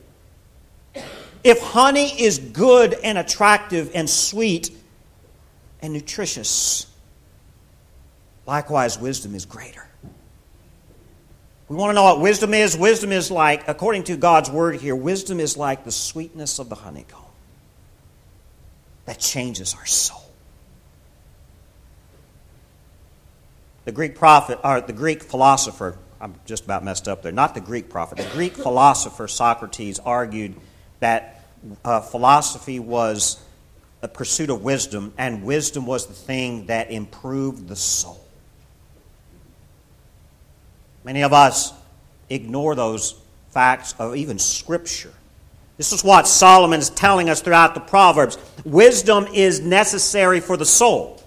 If 1.43 1.63
honey 1.63 2.09
is 2.21 2.39
good 2.39 2.95
and 3.03 3.17
attractive 3.17 3.93
and 3.95 4.11
sweet, 4.11 4.71
and 5.81 5.93
nutritious. 5.93 6.87
Likewise, 8.47 8.99
wisdom 8.99 9.35
is 9.35 9.45
greater. 9.45 9.87
We 11.69 11.77
want 11.77 11.91
to 11.91 11.95
know 11.95 12.05
what 12.05 12.21
wisdom 12.21 12.55
is. 12.55 12.77
Wisdom 12.77 13.13
is 13.13 13.31
like, 13.31 13.69
according 13.69 14.05
to 14.05 14.17
God's 14.17 14.51
word 14.51 14.77
here, 14.77 14.97
wisdom 14.97 15.39
is 15.39 15.57
like 15.57 15.85
the 15.85 15.93
sweetness 15.93 16.59
of 16.59 16.69
the 16.71 16.75
honeycomb 16.75 17.21
that 19.05 19.19
changes 19.19 19.75
our 19.75 19.87
soul. 19.87 20.23
The 23.85 23.93
Greek 23.93 24.15
prophet, 24.15 24.59
or 24.65 24.81
the 24.81 24.93
Greek 24.93 25.23
philosopher, 25.23 25.99
I'm 26.21 26.35
just 26.47 26.65
about 26.65 26.85
messed 26.85 27.07
up 27.09 27.23
there, 27.23 27.33
not 27.33 27.55
the 27.55 27.61
Greek 27.61 27.89
prophet, 27.89 28.19
the 28.19 28.29
Greek 28.35 28.55
philosopher 28.55 29.29
Socrates 29.29 29.99
argued 29.99 30.55
that 31.01 31.45
uh, 31.85 32.01
philosophy 32.01 32.79
was 32.79 33.43
a 34.03 34.09
pursuit 34.09 34.51
of 34.51 34.63
wisdom, 34.63 35.13
and 35.19 35.43
wisdom 35.43 35.87
was 35.87 36.07
the 36.07 36.15
thing 36.15 36.67
that 36.67 36.91
improved 36.91 37.69
the 37.69 37.77
soul. 37.77 38.25
Many 41.05 41.23
of 41.23 41.33
us 41.33 41.73
ignore 42.31 42.75
those 42.75 43.15
facts 43.51 43.95
of 43.99 44.17
even 44.17 44.39
Scripture. 44.39 45.13
This 45.77 45.93
is 45.93 46.05
what 46.05 46.29
Solomon 46.29 46.81
is 46.81 46.91
telling 46.91 47.31
us 47.31 47.41
throughout 47.41 47.75
the 47.75 47.81
Proverbs. 47.81 48.37
Wisdom 48.65 49.27
is 49.33 49.61
necessary 49.61 50.41
for 50.41 50.57
the 50.57 50.67
soul. 50.67 51.23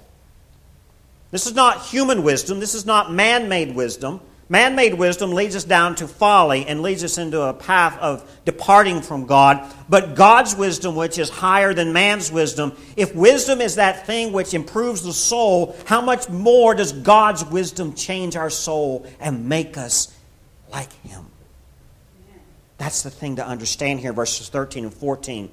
This 1.32 1.48
is 1.48 1.56
not 1.56 1.86
human 1.86 2.24
wisdom, 2.24 2.60
this 2.60 2.76
is 2.76 2.86
not 2.86 3.12
man 3.12 3.50
made 3.50 3.74
wisdom. 3.74 4.22
Man 4.52 4.76
made 4.76 4.96
wisdom 4.96 5.32
leads 5.32 5.56
us 5.56 5.64
down 5.64 5.96
to 5.96 6.10
folly 6.10 6.66
and 6.66 6.82
leads 6.82 7.06
us 7.06 7.18
into 7.18 7.42
a 7.42 7.54
path 7.54 7.98
of 8.00 8.30
departing 8.44 9.02
from 9.02 9.26
God. 9.26 9.74
But 9.88 10.14
God's 10.14 10.58
wisdom, 10.58 10.94
which 10.94 11.18
is 11.18 11.30
higher 11.30 11.74
than 11.74 11.94
man's 11.94 12.30
wisdom, 12.30 12.74
if 12.98 13.16
wisdom 13.16 13.62
is 13.62 13.76
that 13.76 14.06
thing 14.06 14.34
which 14.34 14.54
improves 14.54 15.04
the 15.04 15.14
soul, 15.14 15.74
how 15.86 16.02
much 16.02 16.28
more 16.28 16.76
does 16.76 16.92
God's 16.92 17.46
wisdom 17.46 17.94
change 17.94 18.36
our 18.36 18.50
soul 18.50 19.06
and 19.22 19.48
make 19.48 19.78
us 19.78 20.14
like 20.70 20.92
Him? 21.04 21.28
That's 22.78 23.04
the 23.04 23.10
thing 23.10 23.38
to 23.38 23.48
understand 23.48 24.02
here, 24.02 24.12
verses 24.12 24.50
13 24.50 24.84
and 24.84 24.94
14. 24.94 25.50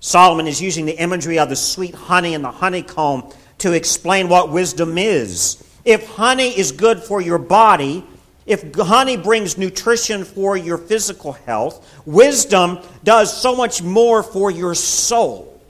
Solomon 0.00 0.48
is 0.48 0.60
using 0.60 0.86
the 0.86 1.00
imagery 1.00 1.38
of 1.38 1.50
the 1.50 1.54
sweet 1.54 1.94
honey 1.94 2.34
and 2.34 2.42
the 2.42 2.50
honeycomb 2.50 3.30
to 3.58 3.74
explain 3.74 4.28
what 4.28 4.50
wisdom 4.50 4.98
is. 4.98 5.62
If 5.84 6.06
honey 6.16 6.56
is 6.58 6.72
good 6.72 7.02
for 7.02 7.20
your 7.20 7.38
body, 7.38 8.04
if 8.46 8.74
honey 8.74 9.16
brings 9.16 9.58
nutrition 9.58 10.24
for 10.24 10.56
your 10.56 10.78
physical 10.78 11.32
health, 11.32 12.00
wisdom 12.06 12.78
does 13.04 13.40
so 13.40 13.54
much 13.54 13.82
more 13.82 14.22
for 14.22 14.50
your 14.50 14.74
soul. 14.74 15.60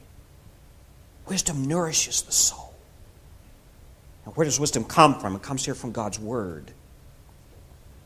Wisdom 1.27 1.67
nourishes 1.67 2.23
the 2.23 2.33
soul. 2.33 2.73
And 4.25 4.37
where 4.37 4.45
does 4.45 4.61
wisdom 4.61 4.85
come 4.85 5.19
from? 5.19 5.35
It 5.37 5.43
comes 5.43 5.65
here 5.65 5.75
from 5.75 5.93
God's 5.93 6.19
Word. 6.19 6.71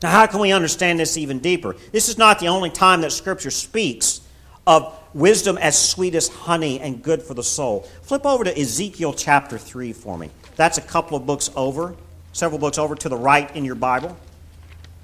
Now, 0.03 0.11
how 0.11 0.27
can 0.27 0.41
we 0.41 0.53
understand 0.53 0.99
this 0.99 1.17
even 1.17 1.39
deeper? 1.39 1.77
This 1.93 2.09
is 2.09 2.19
not 2.19 2.41
the 2.41 2.49
only 2.49 2.71
time 2.71 3.03
that 3.03 3.13
Scripture 3.13 3.51
speaks 3.51 4.21
of 4.67 4.99
wisdom 5.15 5.59
as 5.59 5.79
sweet 5.79 6.15
as 6.15 6.29
honey 6.29 6.81
and 6.81 7.03
good 7.03 7.23
for 7.23 7.35
the 7.35 7.43
soul. 7.43 7.83
Flip 8.03 8.25
over 8.25 8.45
to 8.45 8.59
Ezekiel 8.59 9.13
chapter 9.13 9.59
3 9.59 9.93
for 9.93 10.17
me. 10.17 10.31
That's 10.57 10.79
a 10.79 10.83
couple 10.83 11.17
of 11.17 11.27
books 11.27 11.51
over, 11.57 11.95
several 12.33 12.59
books 12.59 12.79
over 12.79 12.95
to 12.95 13.09
the 13.09 13.17
right 13.17 13.55
in 13.57 13.65
your 13.65 13.75
Bible. 13.75 14.17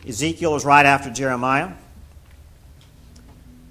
Ezekiel 0.07 0.57
is 0.57 0.65
right 0.65 0.87
after 0.87 1.11
Jeremiah. 1.11 1.73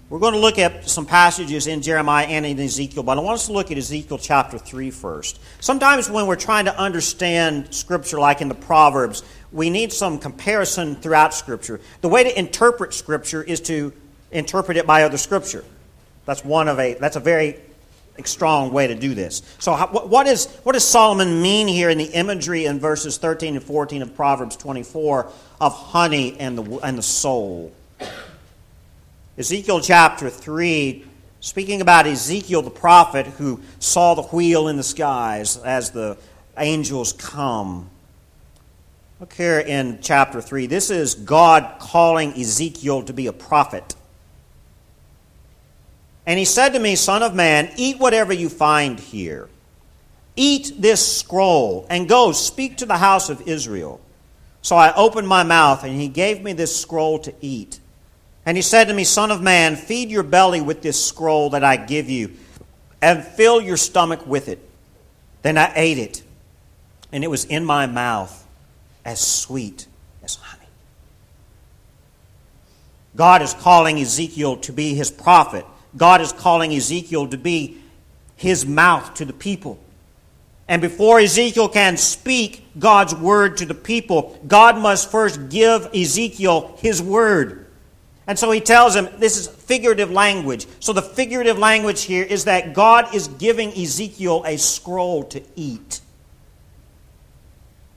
We're 0.10 0.20
going 0.20 0.34
to 0.34 0.40
look 0.40 0.58
at 0.58 0.90
some 0.90 1.06
passages 1.06 1.68
in 1.68 1.82
Jeremiah 1.82 2.26
and 2.26 2.46
in 2.46 2.58
Ezekiel, 2.60 3.04
but 3.04 3.18
I 3.18 3.22
want 3.22 3.36
us 3.36 3.48
to 3.48 3.52
look 3.52 3.72
at 3.72 3.78
Ezekiel 3.78 4.18
chapter 4.18 4.58
3 4.58 4.90
first. 4.90 5.38
Sometimes 5.60 6.10
when 6.10 6.28
we're 6.28 6.38
trying 6.38 6.66
to 6.66 6.80
understand 6.80 7.74
Scripture, 7.74 8.18
like 8.18 8.40
in 8.40 8.48
the 8.48 8.56
Proverbs, 8.56 9.24
we 9.52 9.70
need 9.70 9.92
some 9.92 10.18
comparison 10.18 10.96
throughout 10.96 11.34
Scripture. 11.34 11.82
The 12.00 12.08
way 12.08 12.24
to 12.24 12.40
interpret 12.40 12.94
Scripture 12.94 13.44
is 13.44 13.60
to 13.62 13.92
interpret 14.32 14.78
it 14.78 14.88
by 14.88 15.04
other 15.04 15.18
Scripture. 15.18 15.66
That's 16.26 16.44
one 16.44 16.70
of 16.70 16.80
a 16.80 16.94
that's 16.96 17.18
a 17.18 17.22
very 17.22 17.60
strong 18.26 18.72
way 18.72 18.88
to 18.88 18.96
do 18.96 19.14
this. 19.14 19.42
So, 19.60 19.76
what, 19.76 20.28
is, 20.28 20.48
what 20.64 20.74
does 20.74 20.84
Solomon 20.84 21.42
mean 21.42 21.68
here 21.68 21.90
in 21.90 21.98
the 21.98 22.06
imagery 22.06 22.66
in 22.66 22.80
verses 22.80 23.18
13 23.18 23.56
and 23.56 23.64
14 23.64 24.02
of 24.02 24.16
Proverbs 24.16 24.56
24 24.56 25.32
of 25.62 25.74
honey 25.74 26.40
and 26.40 26.58
the, 26.58 26.80
and 26.80 26.98
the 26.98 27.04
soul? 27.04 27.74
Ezekiel 29.38 29.82
chapter 29.82 30.30
3, 30.30 31.06
speaking 31.42 31.82
about 31.82 32.08
Ezekiel 32.08 32.64
the 32.64 32.72
prophet 32.72 33.28
who 33.28 33.62
saw 33.80 34.16
the 34.16 34.24
wheel 34.24 34.68
in 34.68 34.78
the 34.78 34.84
skies 34.84 35.58
as 35.58 35.92
the 35.92 36.18
angels 36.58 37.14
come. 37.14 37.90
Look 39.20 39.34
here 39.34 39.60
in 39.60 40.00
chapter 40.02 40.42
3. 40.42 40.68
This 40.68 40.90
is 40.90 41.16
God 41.16 41.80
calling 41.80 42.34
Ezekiel 42.34 43.04
to 43.04 43.14
be 43.14 43.28
a 43.28 43.34
prophet. 43.34 43.96
And 46.28 46.38
he 46.38 46.44
said 46.44 46.74
to 46.74 46.80
me, 46.80 46.98
Son 46.98 47.24
of 47.24 47.34
man, 47.34 47.72
eat 47.78 48.00
whatever 48.00 48.34
you 48.34 48.50
find 48.50 49.00
here. 49.00 49.48
Eat 50.36 50.74
this 50.78 51.20
scroll, 51.20 51.88
and 51.90 52.08
go 52.08 52.34
speak 52.34 52.78
to 52.78 52.86
the 52.86 52.98
house 52.98 53.30
of 53.30 53.48
Israel. 53.48 54.02
So 54.62 54.76
I 54.76 54.94
opened 54.94 55.28
my 55.28 55.44
mouth, 55.44 55.86
and 55.86 56.00
he 56.00 56.10
gave 56.10 56.44
me 56.44 56.52
this 56.52 56.80
scroll 56.80 57.18
to 57.20 57.34
eat. 57.40 57.80
And 58.46 58.58
he 58.58 58.62
said 58.62 58.90
to 58.90 58.94
me, 58.94 59.06
Son 59.06 59.32
of 59.32 59.42
man, 59.42 59.78
feed 59.78 60.10
your 60.10 60.22
belly 60.22 60.60
with 60.60 60.82
this 60.82 61.04
scroll 61.04 61.52
that 61.52 61.64
I 61.64 61.78
give 61.78 62.10
you, 62.10 62.34
and 63.02 63.24
fill 63.24 63.62
your 63.62 63.78
stomach 63.78 64.28
with 64.28 64.50
it. 64.50 64.60
Then 65.44 65.58
I 65.58 65.72
ate 65.76 65.98
it, 65.98 66.24
and 67.14 67.24
it 67.24 67.30
was 67.30 67.46
in 67.46 67.64
my 67.64 67.86
mouth 67.86 68.46
as 69.06 69.22
sweet 69.22 69.88
as 70.22 70.36
honey. 70.36 70.68
God 73.16 73.42
is 73.42 73.54
calling 73.54 73.98
Ezekiel 73.98 74.58
to 74.58 74.74
be 74.74 74.94
his 74.94 75.10
prophet 75.10 75.66
God 75.98 76.22
is 76.22 76.32
calling 76.32 76.74
Ezekiel 76.74 77.28
to 77.28 77.38
be 77.38 77.78
his 78.36 78.66
mouth 78.66 79.16
to 79.16 79.26
the 79.26 79.34
people. 79.34 79.80
And 80.68 80.82
before 80.82 81.20
Ezekiel 81.20 81.70
can 81.70 81.98
speak 81.98 82.66
God's 82.78 83.16
word 83.16 83.58
to 83.58 83.66
the 83.66 83.74
people, 83.74 84.40
God 84.48 84.78
must 84.78 85.10
first 85.10 85.50
give 85.50 85.90
Ezekiel 85.94 86.78
his 86.80 87.02
word. 87.02 87.66
And 88.28 88.38
so 88.38 88.52
he 88.52 88.60
tells 88.60 88.94
him 88.94 89.08
this 89.18 89.38
is 89.38 89.48
figurative 89.48 90.12
language. 90.12 90.68
So 90.82 90.92
the 90.92 91.02
figurative 91.02 91.58
language 91.58 92.04
here 92.04 92.26
is 92.26 92.44
that 92.46 92.74
God 92.74 93.16
is 93.16 93.30
giving 93.30 93.72
Ezekiel 93.72 94.44
a 94.46 94.58
scroll 94.58 95.24
to 95.26 95.42
eat. 95.56 96.02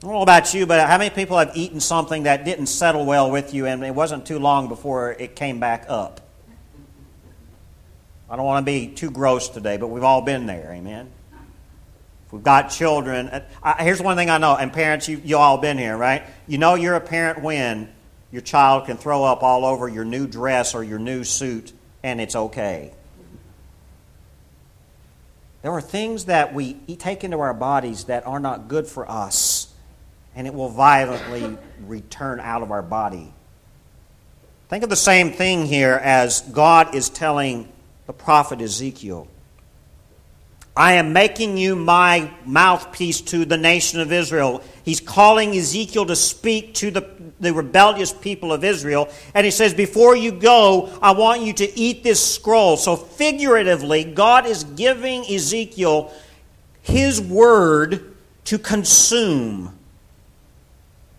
I 0.01 0.07
don't 0.07 0.13
know 0.13 0.21
about 0.21 0.53
you, 0.53 0.65
but 0.65 0.87
how 0.87 0.97
many 0.97 1.09
people 1.09 1.37
have 1.37 1.51
eaten 1.53 1.81
something 1.81 2.23
that 2.23 2.45
didn't 2.45 2.67
settle 2.67 3.05
well 3.05 3.29
with 3.29 3.53
you 3.53 3.67
and 3.67 3.83
it 3.83 3.93
wasn't 3.93 4.25
too 4.25 4.39
long 4.39 4.69
before 4.69 5.11
it 5.11 5.35
came 5.35 5.59
back 5.59 5.85
up? 5.89 6.21
I 8.31 8.37
don't 8.37 8.45
want 8.45 8.65
to 8.65 8.71
be 8.71 8.87
too 8.87 9.11
gross 9.11 9.49
today, 9.49 9.75
but 9.75 9.87
we've 9.87 10.05
all 10.05 10.21
been 10.21 10.45
there, 10.45 10.71
amen? 10.71 11.09
If 12.25 12.31
we've 12.31 12.41
got 12.41 12.69
children, 12.69 13.27
uh, 13.27 13.83
here's 13.83 14.01
one 14.01 14.15
thing 14.15 14.29
I 14.29 14.37
know, 14.37 14.55
and 14.55 14.71
parents, 14.71 15.09
you, 15.09 15.21
you 15.21 15.35
all 15.35 15.57
been 15.57 15.77
here, 15.77 15.97
right? 15.97 16.23
You 16.47 16.57
know 16.57 16.75
you're 16.75 16.95
a 16.95 17.01
parent 17.01 17.41
when 17.41 17.91
your 18.31 18.41
child 18.41 18.85
can 18.85 18.95
throw 18.95 19.25
up 19.25 19.43
all 19.43 19.65
over 19.65 19.89
your 19.89 20.05
new 20.05 20.27
dress 20.27 20.73
or 20.73 20.81
your 20.81 20.97
new 20.97 21.25
suit, 21.25 21.73
and 22.03 22.21
it's 22.21 22.37
okay. 22.37 22.93
There 25.61 25.73
are 25.73 25.81
things 25.81 26.25
that 26.25 26.53
we 26.53 26.75
take 26.97 27.25
into 27.25 27.41
our 27.41 27.53
bodies 27.53 28.05
that 28.05 28.25
are 28.25 28.39
not 28.39 28.69
good 28.69 28.87
for 28.87 29.11
us 29.11 29.67
and 30.35 30.47
it 30.47 30.53
will 30.53 30.69
violently 30.69 31.57
return 31.85 32.39
out 32.39 32.63
of 32.63 32.71
our 32.71 32.81
body. 32.81 33.33
Think 34.69 34.85
of 34.85 34.89
the 34.89 34.95
same 34.95 35.33
thing 35.33 35.65
here 35.65 35.99
as 36.01 36.39
God 36.41 36.95
is 36.95 37.09
telling 37.09 37.67
the 38.07 38.13
prophet 38.13 38.61
Ezekiel. 38.61 39.27
I 40.75 40.93
am 40.93 41.11
making 41.11 41.57
you 41.57 41.75
my 41.75 42.31
mouthpiece 42.45 43.19
to 43.21 43.43
the 43.43 43.57
nation 43.57 43.99
of 43.99 44.13
Israel. 44.13 44.63
He's 44.83 45.01
calling 45.01 45.51
Ezekiel 45.51 46.05
to 46.05 46.15
speak 46.15 46.73
to 46.75 46.91
the, 46.91 47.09
the 47.41 47.53
rebellious 47.53 48.13
people 48.13 48.53
of 48.53 48.63
Israel. 48.63 49.09
And 49.33 49.43
he 49.43 49.51
says, 49.51 49.73
Before 49.73 50.15
you 50.15 50.31
go, 50.31 50.97
I 51.01 51.11
want 51.11 51.41
you 51.41 51.51
to 51.53 51.77
eat 51.77 52.03
this 52.03 52.35
scroll. 52.35 52.77
So, 52.77 52.95
figuratively, 52.95 54.05
God 54.05 54.45
is 54.45 54.63
giving 54.63 55.25
Ezekiel 55.25 56.13
his 56.81 57.19
word 57.21 58.15
to 58.45 58.57
consume. 58.57 59.77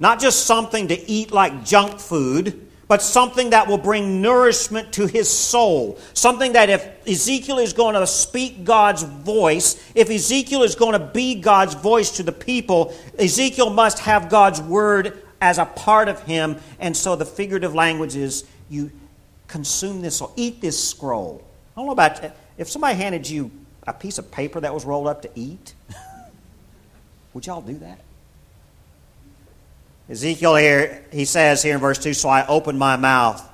Not 0.01 0.19
just 0.19 0.47
something 0.47 0.89
to 0.89 1.11
eat 1.11 1.31
like 1.31 1.65
junk 1.65 2.01
food, 2.01 2.69
but 2.92 3.00
something 3.00 3.49
that 3.49 3.68
will 3.68 3.78
bring 3.78 4.20
nourishment 4.20 4.92
to 4.92 5.06
his 5.06 5.26
soul. 5.26 5.99
Something 6.12 6.52
that 6.52 6.68
if 6.68 6.87
Ezekiel 7.08 7.56
is 7.56 7.72
going 7.72 7.94
to 7.94 8.06
speak 8.06 8.64
God's 8.64 9.02
voice, 9.02 9.82
if 9.94 10.11
Ezekiel 10.11 10.62
is 10.62 10.75
going 10.75 10.92
to 10.92 10.99
be 10.99 11.37
God's 11.37 11.72
voice 11.72 12.11
to 12.18 12.22
the 12.22 12.32
people, 12.32 12.94
Ezekiel 13.18 13.70
must 13.70 14.00
have 14.00 14.28
God's 14.28 14.61
word 14.61 15.22
as 15.40 15.56
a 15.56 15.64
part 15.64 16.08
of 16.11 16.22
him. 16.25 16.58
And 16.78 16.94
so 16.94 17.16
the 17.16 17.25
figurative 17.25 17.75
language 17.75 18.14
is 18.14 18.44
you 18.68 18.92
consume 19.49 20.02
this 20.02 20.20
or 20.20 20.30
eat 20.37 20.61
this 20.61 20.90
scroll. 20.90 21.42
I 21.75 21.80
don't 21.80 21.87
know 21.87 21.92
about 21.92 22.22
if 22.58 22.68
somebody 22.68 22.99
handed 22.99 23.26
you 23.26 23.50
a 23.87 23.94
piece 23.94 24.18
of 24.18 24.30
paper 24.30 24.61
that 24.61 24.75
was 24.75 24.84
rolled 24.84 25.06
up 25.06 25.22
to 25.22 25.30
eat, 25.34 25.72
would 27.32 27.46
y'all 27.46 27.62
do 27.62 27.78
that? 27.78 28.00
Ezekiel 30.09 30.56
here, 30.56 31.04
he 31.12 31.25
says 31.25 31.62
here 31.62 31.75
in 31.75 31.80
verse 31.80 31.99
2 31.99 32.14
So 32.14 32.28
I 32.28 32.47
opened 32.47 32.78
my 32.78 32.97
mouth, 32.97 33.49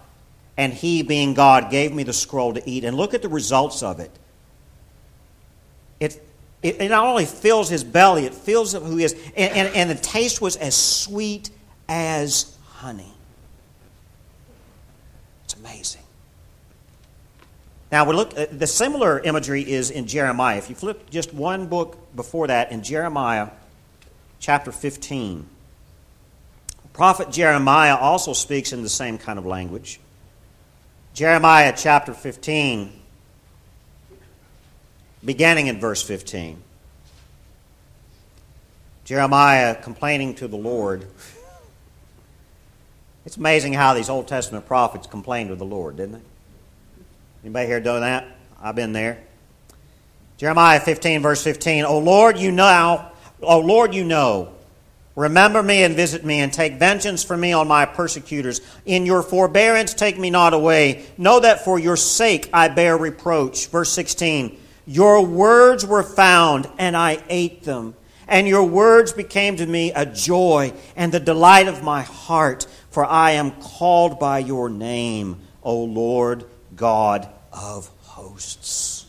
and 0.56 0.72
he, 0.72 1.02
being 1.02 1.34
God, 1.34 1.70
gave 1.70 1.92
me 1.92 2.02
the 2.02 2.12
scroll 2.12 2.54
to 2.54 2.68
eat. 2.68 2.84
And 2.84 2.96
look 2.96 3.14
at 3.14 3.22
the 3.22 3.28
results 3.28 3.82
of 3.82 4.00
it. 4.00 4.10
It, 6.00 6.22
it, 6.62 6.80
it 6.80 6.88
not 6.88 7.06
only 7.06 7.26
fills 7.26 7.68
his 7.68 7.84
belly, 7.84 8.24
it 8.24 8.34
fills 8.34 8.72
who 8.72 8.96
he 8.96 9.04
is. 9.04 9.12
And, 9.36 9.52
and, 9.52 9.74
and 9.74 9.90
the 9.90 9.94
taste 9.94 10.40
was 10.40 10.56
as 10.56 10.74
sweet 10.74 11.50
as 11.88 12.56
honey. 12.74 13.12
It's 15.44 15.54
amazing. 15.54 16.02
Now, 17.90 18.04
we 18.04 18.14
look, 18.14 18.36
uh, 18.36 18.46
the 18.50 18.66
similar 18.66 19.20
imagery 19.20 19.62
is 19.62 19.90
in 19.90 20.06
Jeremiah. 20.06 20.58
If 20.58 20.68
you 20.68 20.76
flip 20.76 21.08
just 21.10 21.32
one 21.32 21.66
book 21.66 22.14
before 22.14 22.48
that, 22.48 22.70
in 22.70 22.82
Jeremiah 22.82 23.50
chapter 24.40 24.72
15 24.72 25.48
prophet 26.98 27.30
Jeremiah 27.30 27.94
also 27.94 28.32
speaks 28.32 28.72
in 28.72 28.82
the 28.82 28.88
same 28.88 29.18
kind 29.18 29.38
of 29.38 29.46
language. 29.46 30.00
Jeremiah 31.14 31.72
chapter 31.76 32.12
15, 32.12 32.92
beginning 35.24 35.68
in 35.68 35.78
verse 35.78 36.02
15. 36.02 36.60
Jeremiah 39.04 39.76
complaining 39.76 40.34
to 40.34 40.48
the 40.48 40.56
Lord. 40.56 41.06
It's 43.24 43.36
amazing 43.36 43.74
how 43.74 43.94
these 43.94 44.10
Old 44.10 44.26
Testament 44.26 44.66
prophets 44.66 45.06
complained 45.06 45.50
to 45.50 45.54
the 45.54 45.64
Lord, 45.64 45.98
didn't 45.98 46.14
they? 46.14 46.24
Anybody 47.44 47.66
here 47.68 47.80
doing 47.80 48.00
that? 48.00 48.26
I've 48.60 48.74
been 48.74 48.92
there. 48.92 49.22
Jeremiah 50.36 50.80
15, 50.80 51.22
verse 51.22 51.44
15. 51.44 51.84
O 51.84 52.00
Lord, 52.00 52.38
you 52.38 52.50
know, 52.50 53.08
O 53.40 53.60
Lord, 53.60 53.94
you 53.94 54.02
know 54.02 54.57
Remember 55.18 55.64
me 55.64 55.82
and 55.82 55.96
visit 55.96 56.24
me, 56.24 56.38
and 56.38 56.52
take 56.52 56.74
vengeance 56.74 57.24
for 57.24 57.36
me 57.36 57.52
on 57.52 57.66
my 57.66 57.86
persecutors. 57.86 58.60
In 58.86 59.04
your 59.04 59.24
forbearance, 59.24 59.92
take 59.92 60.16
me 60.16 60.30
not 60.30 60.54
away. 60.54 61.06
Know 61.18 61.40
that 61.40 61.64
for 61.64 61.76
your 61.76 61.96
sake 61.96 62.48
I 62.52 62.68
bear 62.68 62.96
reproach. 62.96 63.66
Verse 63.66 63.90
16 63.90 64.56
Your 64.86 65.26
words 65.26 65.84
were 65.84 66.04
found, 66.04 66.70
and 66.78 66.96
I 66.96 67.20
ate 67.28 67.64
them. 67.64 67.96
And 68.28 68.46
your 68.46 68.62
words 68.62 69.12
became 69.12 69.56
to 69.56 69.66
me 69.66 69.90
a 69.90 70.06
joy 70.06 70.72
and 70.94 71.10
the 71.10 71.18
delight 71.18 71.66
of 71.66 71.82
my 71.82 72.02
heart, 72.02 72.68
for 72.90 73.04
I 73.04 73.32
am 73.32 73.50
called 73.60 74.20
by 74.20 74.38
your 74.38 74.68
name, 74.68 75.40
O 75.64 75.82
Lord 75.82 76.44
God 76.76 77.28
of 77.52 77.88
hosts. 78.02 79.06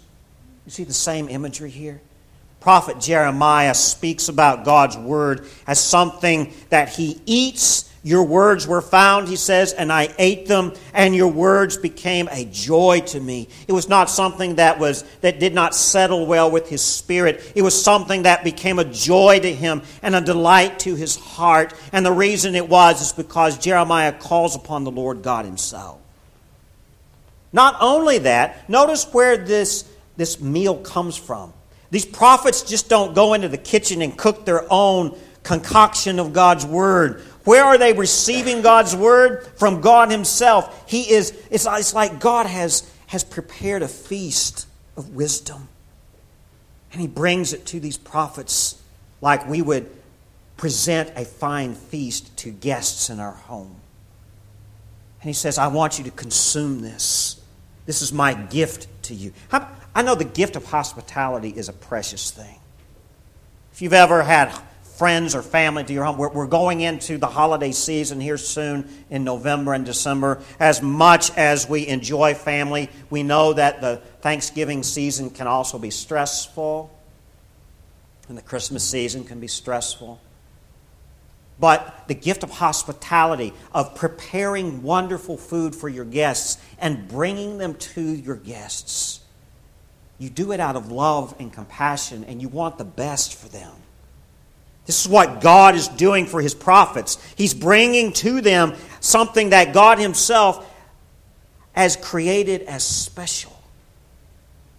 You 0.66 0.72
see 0.72 0.86
the 0.86 0.92
same 0.92 1.30
imagery 1.30 1.70
here? 1.70 2.02
Prophet 2.70 3.00
Jeremiah 3.00 3.74
speaks 3.74 4.30
about 4.30 4.64
God's 4.64 4.96
word 4.96 5.48
as 5.66 5.84
something 5.84 6.54
that 6.70 6.88
he 6.88 7.20
eats. 7.26 7.92
Your 8.04 8.24
words 8.24 8.68
were 8.68 8.84
found, 8.84 9.28
he 9.28 9.38
says, 9.38 9.74
and 9.74 9.92
I 9.92 10.14
ate 10.20 10.46
them, 10.46 10.74
and 10.94 11.16
your 11.16 11.30
words 11.30 11.78
became 11.78 12.30
a 12.32 12.46
joy 12.46 13.02
to 13.08 13.20
me. 13.20 13.50
It 13.68 13.72
was 13.72 13.90
not 13.90 14.08
something 14.08 14.58
that 14.58 14.78
was 14.78 15.04
that 15.22 15.40
did 15.40 15.56
not 15.56 15.74
settle 15.74 16.28
well 16.28 16.52
with 16.52 16.70
his 16.70 16.84
spirit. 16.84 17.54
It 17.56 17.64
was 17.64 17.84
something 17.84 18.22
that 18.22 18.44
became 18.44 18.78
a 18.78 18.86
joy 18.86 19.40
to 19.40 19.52
him 19.52 19.82
and 20.04 20.16
a 20.16 20.22
delight 20.22 20.78
to 20.82 20.94
his 20.94 21.16
heart. 21.16 21.74
And 21.92 22.06
the 22.06 22.12
reason 22.12 22.54
it 22.54 22.70
was 22.70 23.02
is 23.02 23.14
because 23.14 23.58
Jeremiah 23.58 24.14
calls 24.14 24.56
upon 24.56 24.84
the 24.84 24.92
Lord 24.92 25.24
God 25.24 25.46
himself. 25.46 26.00
Not 27.52 27.78
only 27.82 28.20
that, 28.20 28.70
notice 28.70 29.12
where 29.12 29.38
this, 29.38 29.92
this 30.18 30.40
meal 30.40 30.78
comes 30.78 31.18
from. 31.18 31.54
These 31.92 32.06
prophets 32.06 32.62
just 32.62 32.90
don't 32.90 33.16
go 33.16 33.34
into 33.34 33.48
the 33.48 33.58
kitchen 33.58 34.02
and 34.02 34.16
cook 34.18 34.46
their 34.46 34.66
own 34.72 35.18
concoction 35.44 36.20
of 36.20 36.34
God's 36.34 36.66
word. 36.66 37.22
Where 37.44 37.64
are 37.64 37.78
they 37.78 37.94
receiving 37.94 38.62
God's 38.62 38.96
word? 38.96 39.48
From 39.56 39.82
God 39.82 40.12
Himself. 40.12 40.90
He 40.90 41.12
is, 41.12 41.32
it's, 41.50 41.66
it's 41.66 41.94
like 41.94 42.20
God 42.20 42.46
has, 42.46 42.92
has 43.08 43.24
prepared 43.24 43.82
a 43.82 43.88
feast 43.88 44.68
of 44.96 45.16
wisdom. 45.16 45.68
And 46.92 47.02
He 47.02 47.08
brings 47.08 47.54
it 47.54 47.66
to 47.68 47.80
these 47.80 47.98
prophets 47.98 48.80
like 49.22 49.48
we 49.48 49.62
would 49.62 49.90
present 50.58 51.12
a 51.16 51.26
fine 51.26 51.74
feast 51.74 52.36
to 52.38 52.52
guests 52.52 53.10
in 53.10 53.20
our 53.20 53.32
home. 53.32 53.76
And 55.22 55.30
He 55.30 55.34
says, 55.34 55.58
I 55.58 55.68
want 55.68 55.98
you 55.98 56.04
to 56.04 56.12
consume 56.12 56.82
this. 56.82 57.42
This 57.88 58.04
is 58.04 58.14
my 58.14 58.36
gift 58.36 58.88
to 59.10 59.16
you. 59.16 59.34
I 59.52 60.02
know 60.02 60.16
the 60.16 60.24
gift 60.24 60.56
of 60.56 60.66
hospitality 60.66 61.50
is 61.50 61.68
a 61.70 61.74
precious 61.74 62.32
thing. 62.32 62.60
If 63.74 63.82
you've 63.82 63.94
ever 63.94 64.24
had 64.24 64.52
friends 64.98 65.36
or 65.36 65.42
family 65.42 65.84
to 65.84 65.94
your 65.94 66.04
home, 66.04 66.18
we're, 66.18 66.30
we're 66.30 66.48
going 66.48 66.82
into 66.82 67.18
the 67.18 67.28
holiday 67.28 67.72
season 67.72 68.20
here 68.20 68.38
soon 68.38 68.90
in 69.10 69.24
November 69.24 69.74
and 69.74 69.86
December. 69.86 70.42
As 70.60 70.82
much 70.82 71.32
as 71.38 71.68
we 71.70 71.88
enjoy 71.88 72.34
family, 72.34 72.90
we 73.10 73.24
know 73.24 73.54
that 73.54 73.82
the 73.82 73.98
Thanksgiving 74.22 74.84
season 74.84 75.30
can 75.30 75.48
also 75.48 75.80
be 75.80 75.90
stressful, 75.90 76.94
and 78.28 78.38
the 78.38 78.42
Christmas 78.42 78.84
season 78.84 79.24
can 79.24 79.40
be 79.40 79.48
stressful. 79.48 80.20
But 81.60 82.06
the 82.08 82.14
gift 82.14 82.44
of 82.44 82.52
hospitality, 82.52 83.54
of 83.74 83.96
preparing 83.96 84.82
wonderful 84.82 85.38
food 85.38 85.76
for 85.76 85.90
your 85.90 86.06
guests 86.06 86.62
and 86.78 87.08
bringing 87.08 87.58
them 87.58 87.76
to 87.76 88.02
your 88.02 88.38
guests, 88.38 89.20
you 90.18 90.30
do 90.30 90.52
it 90.52 90.60
out 90.60 90.76
of 90.76 90.92
love 90.92 91.36
and 91.40 91.52
compassion, 91.52 92.24
and 92.26 92.42
you 92.42 92.50
want 92.50 92.78
the 92.78 92.86
best 92.86 93.36
for 93.36 93.50
them. 93.50 93.72
This 94.86 95.02
is 95.02 95.08
what 95.08 95.40
God 95.40 95.76
is 95.76 95.88
doing 95.88 96.26
for 96.26 96.42
his 96.42 96.56
prophets. 96.56 97.18
He's 97.36 97.54
bringing 97.54 98.12
to 98.14 98.42
them 98.42 98.76
something 99.02 99.52
that 99.52 99.74
God 99.74 100.00
himself 100.00 100.66
has 101.74 101.96
created 101.96 102.64
as 102.64 102.84
special. 102.84 103.56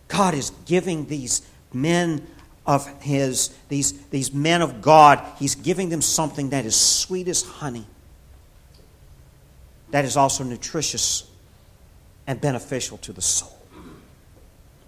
God 0.09 0.35
is 0.35 0.51
giving 0.67 1.07
these 1.07 1.43
men 1.73 2.27
of 2.71 2.87
his, 3.03 3.49
these, 3.69 3.93
these 4.11 4.33
men 4.33 4.63
of 4.63 4.81
God, 4.81 5.21
he's 5.41 5.57
giving 5.57 5.89
them 5.89 6.01
something 6.01 6.51
that 6.51 6.65
is 6.65 6.77
sweet 6.77 7.27
as 7.27 7.43
honey, 7.43 7.85
that 9.91 10.05
is 10.05 10.17
also 10.17 10.45
nutritious 10.45 11.29
and 12.29 12.41
beneficial 12.41 12.97
to 12.99 13.13
the 13.13 13.21
soul. 13.21 13.59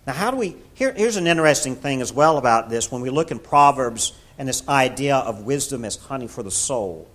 Now, 0.06 0.12
how 0.12 0.30
do 0.30 0.36
we? 0.36 0.56
Here, 0.74 0.92
here's 0.92 1.16
an 1.16 1.26
interesting 1.26 1.74
thing 1.74 2.00
as 2.00 2.12
well 2.12 2.38
about 2.38 2.70
this 2.70 2.92
when 2.92 3.02
we 3.02 3.10
look 3.10 3.32
in 3.32 3.40
Proverbs 3.40 4.12
and 4.38 4.48
this 4.48 4.66
idea 4.68 5.16
of 5.16 5.42
wisdom 5.42 5.84
as 5.84 5.96
honey 5.96 6.28
for 6.28 6.44
the 6.44 6.50
soul. 6.52 7.08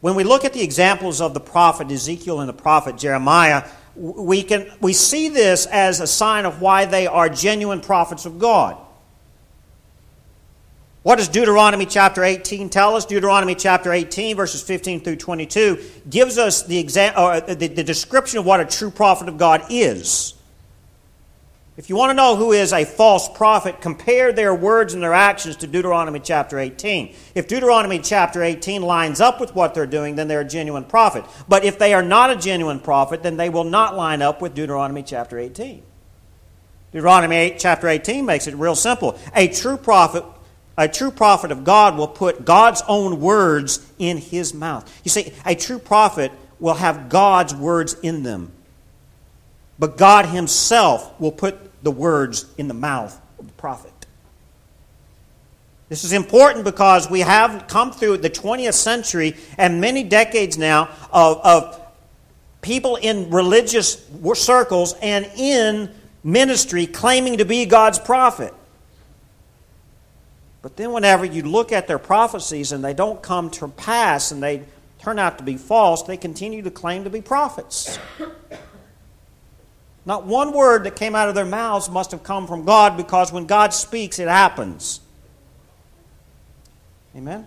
When 0.00 0.14
we 0.14 0.24
look 0.24 0.46
at 0.46 0.54
the 0.54 0.62
examples 0.62 1.20
of 1.20 1.34
the 1.34 1.40
prophet 1.40 1.90
Ezekiel 1.90 2.40
and 2.40 2.48
the 2.48 2.54
prophet 2.54 2.96
Jeremiah, 2.96 3.68
we, 3.94 4.42
can, 4.42 4.70
we 4.80 4.92
see 4.92 5.28
this 5.28 5.66
as 5.66 6.00
a 6.00 6.06
sign 6.06 6.44
of 6.44 6.60
why 6.60 6.84
they 6.84 7.06
are 7.06 7.28
genuine 7.28 7.80
prophets 7.80 8.26
of 8.26 8.38
God. 8.38 8.76
What 11.02 11.16
does 11.16 11.28
Deuteronomy 11.28 11.86
chapter 11.86 12.22
18 12.22 12.68
tell 12.68 12.94
us? 12.94 13.06
Deuteronomy 13.06 13.54
chapter 13.54 13.92
18, 13.92 14.36
verses 14.36 14.62
15 14.62 15.00
through 15.00 15.16
22, 15.16 15.82
gives 16.10 16.36
us 16.36 16.62
the, 16.64 16.82
exa- 16.82 17.16
or 17.16 17.40
the, 17.40 17.68
the 17.68 17.82
description 17.82 18.38
of 18.38 18.44
what 18.44 18.60
a 18.60 18.66
true 18.66 18.90
prophet 18.90 19.28
of 19.28 19.38
God 19.38 19.64
is. 19.70 20.34
If 21.80 21.88
you 21.88 21.96
want 21.96 22.10
to 22.10 22.14
know 22.14 22.36
who 22.36 22.52
is 22.52 22.74
a 22.74 22.84
false 22.84 23.26
prophet, 23.26 23.80
compare 23.80 24.32
their 24.32 24.54
words 24.54 24.92
and 24.92 25.02
their 25.02 25.14
actions 25.14 25.56
to 25.56 25.66
Deuteronomy 25.66 26.20
chapter 26.20 26.58
18. 26.58 27.14
If 27.34 27.48
Deuteronomy 27.48 28.00
chapter 28.00 28.42
18 28.42 28.82
lines 28.82 29.18
up 29.18 29.40
with 29.40 29.54
what 29.54 29.72
they're 29.72 29.86
doing, 29.86 30.14
then 30.14 30.28
they're 30.28 30.42
a 30.42 30.44
genuine 30.44 30.84
prophet. 30.84 31.24
But 31.48 31.64
if 31.64 31.78
they 31.78 31.94
are 31.94 32.02
not 32.02 32.28
a 32.28 32.36
genuine 32.36 32.80
prophet, 32.80 33.22
then 33.22 33.38
they 33.38 33.48
will 33.48 33.64
not 33.64 33.96
line 33.96 34.20
up 34.20 34.42
with 34.42 34.54
Deuteronomy 34.54 35.02
chapter 35.02 35.38
18. 35.38 35.82
Deuteronomy 36.92 37.36
8, 37.36 37.58
chapter 37.58 37.88
18 37.88 38.26
makes 38.26 38.46
it 38.46 38.54
real 38.56 38.74
simple. 38.74 39.18
A 39.34 39.48
true 39.48 39.78
prophet 39.78 40.22
a 40.76 40.86
true 40.86 41.10
prophet 41.10 41.50
of 41.50 41.64
God 41.64 41.96
will 41.96 42.08
put 42.08 42.44
God's 42.44 42.82
own 42.88 43.20
words 43.20 43.90
in 43.98 44.18
his 44.18 44.52
mouth. 44.52 45.00
You 45.02 45.10
see, 45.10 45.32
a 45.46 45.54
true 45.54 45.78
prophet 45.78 46.30
will 46.58 46.74
have 46.74 47.08
God's 47.08 47.54
words 47.54 47.94
in 48.02 48.22
them. 48.22 48.52
But 49.78 49.96
God 49.96 50.26
himself 50.26 51.18
will 51.18 51.32
put 51.32 51.69
the 51.82 51.90
words 51.90 52.46
in 52.58 52.68
the 52.68 52.74
mouth 52.74 53.20
of 53.38 53.46
the 53.46 53.52
prophet. 53.54 53.92
This 55.88 56.04
is 56.04 56.12
important 56.12 56.64
because 56.64 57.10
we 57.10 57.20
have 57.20 57.66
come 57.66 57.90
through 57.90 58.18
the 58.18 58.30
20th 58.30 58.74
century 58.74 59.36
and 59.58 59.80
many 59.80 60.04
decades 60.04 60.56
now 60.56 60.88
of, 61.12 61.38
of 61.38 61.80
people 62.62 62.96
in 62.96 63.30
religious 63.30 64.06
circles 64.34 64.94
and 65.02 65.28
in 65.36 65.90
ministry 66.22 66.86
claiming 66.86 67.38
to 67.38 67.44
be 67.44 67.66
God's 67.66 67.98
prophet. 67.98 68.54
But 70.62 70.76
then, 70.76 70.92
whenever 70.92 71.24
you 71.24 71.42
look 71.42 71.72
at 71.72 71.88
their 71.88 71.98
prophecies 71.98 72.70
and 72.70 72.84
they 72.84 72.92
don't 72.92 73.22
come 73.22 73.50
to 73.52 73.68
pass 73.68 74.30
and 74.30 74.42
they 74.42 74.62
turn 74.98 75.18
out 75.18 75.38
to 75.38 75.44
be 75.44 75.56
false, 75.56 76.02
they 76.02 76.18
continue 76.18 76.62
to 76.62 76.70
claim 76.70 77.04
to 77.04 77.10
be 77.10 77.22
prophets. 77.22 77.98
Not 80.06 80.24
one 80.24 80.52
word 80.52 80.84
that 80.84 80.96
came 80.96 81.14
out 81.14 81.28
of 81.28 81.34
their 81.34 81.44
mouths 81.44 81.90
must 81.90 82.10
have 82.12 82.22
come 82.22 82.46
from 82.46 82.64
God 82.64 82.96
because 82.96 83.32
when 83.32 83.46
God 83.46 83.74
speaks, 83.74 84.18
it 84.18 84.28
happens. 84.28 85.00
Amen? 87.14 87.46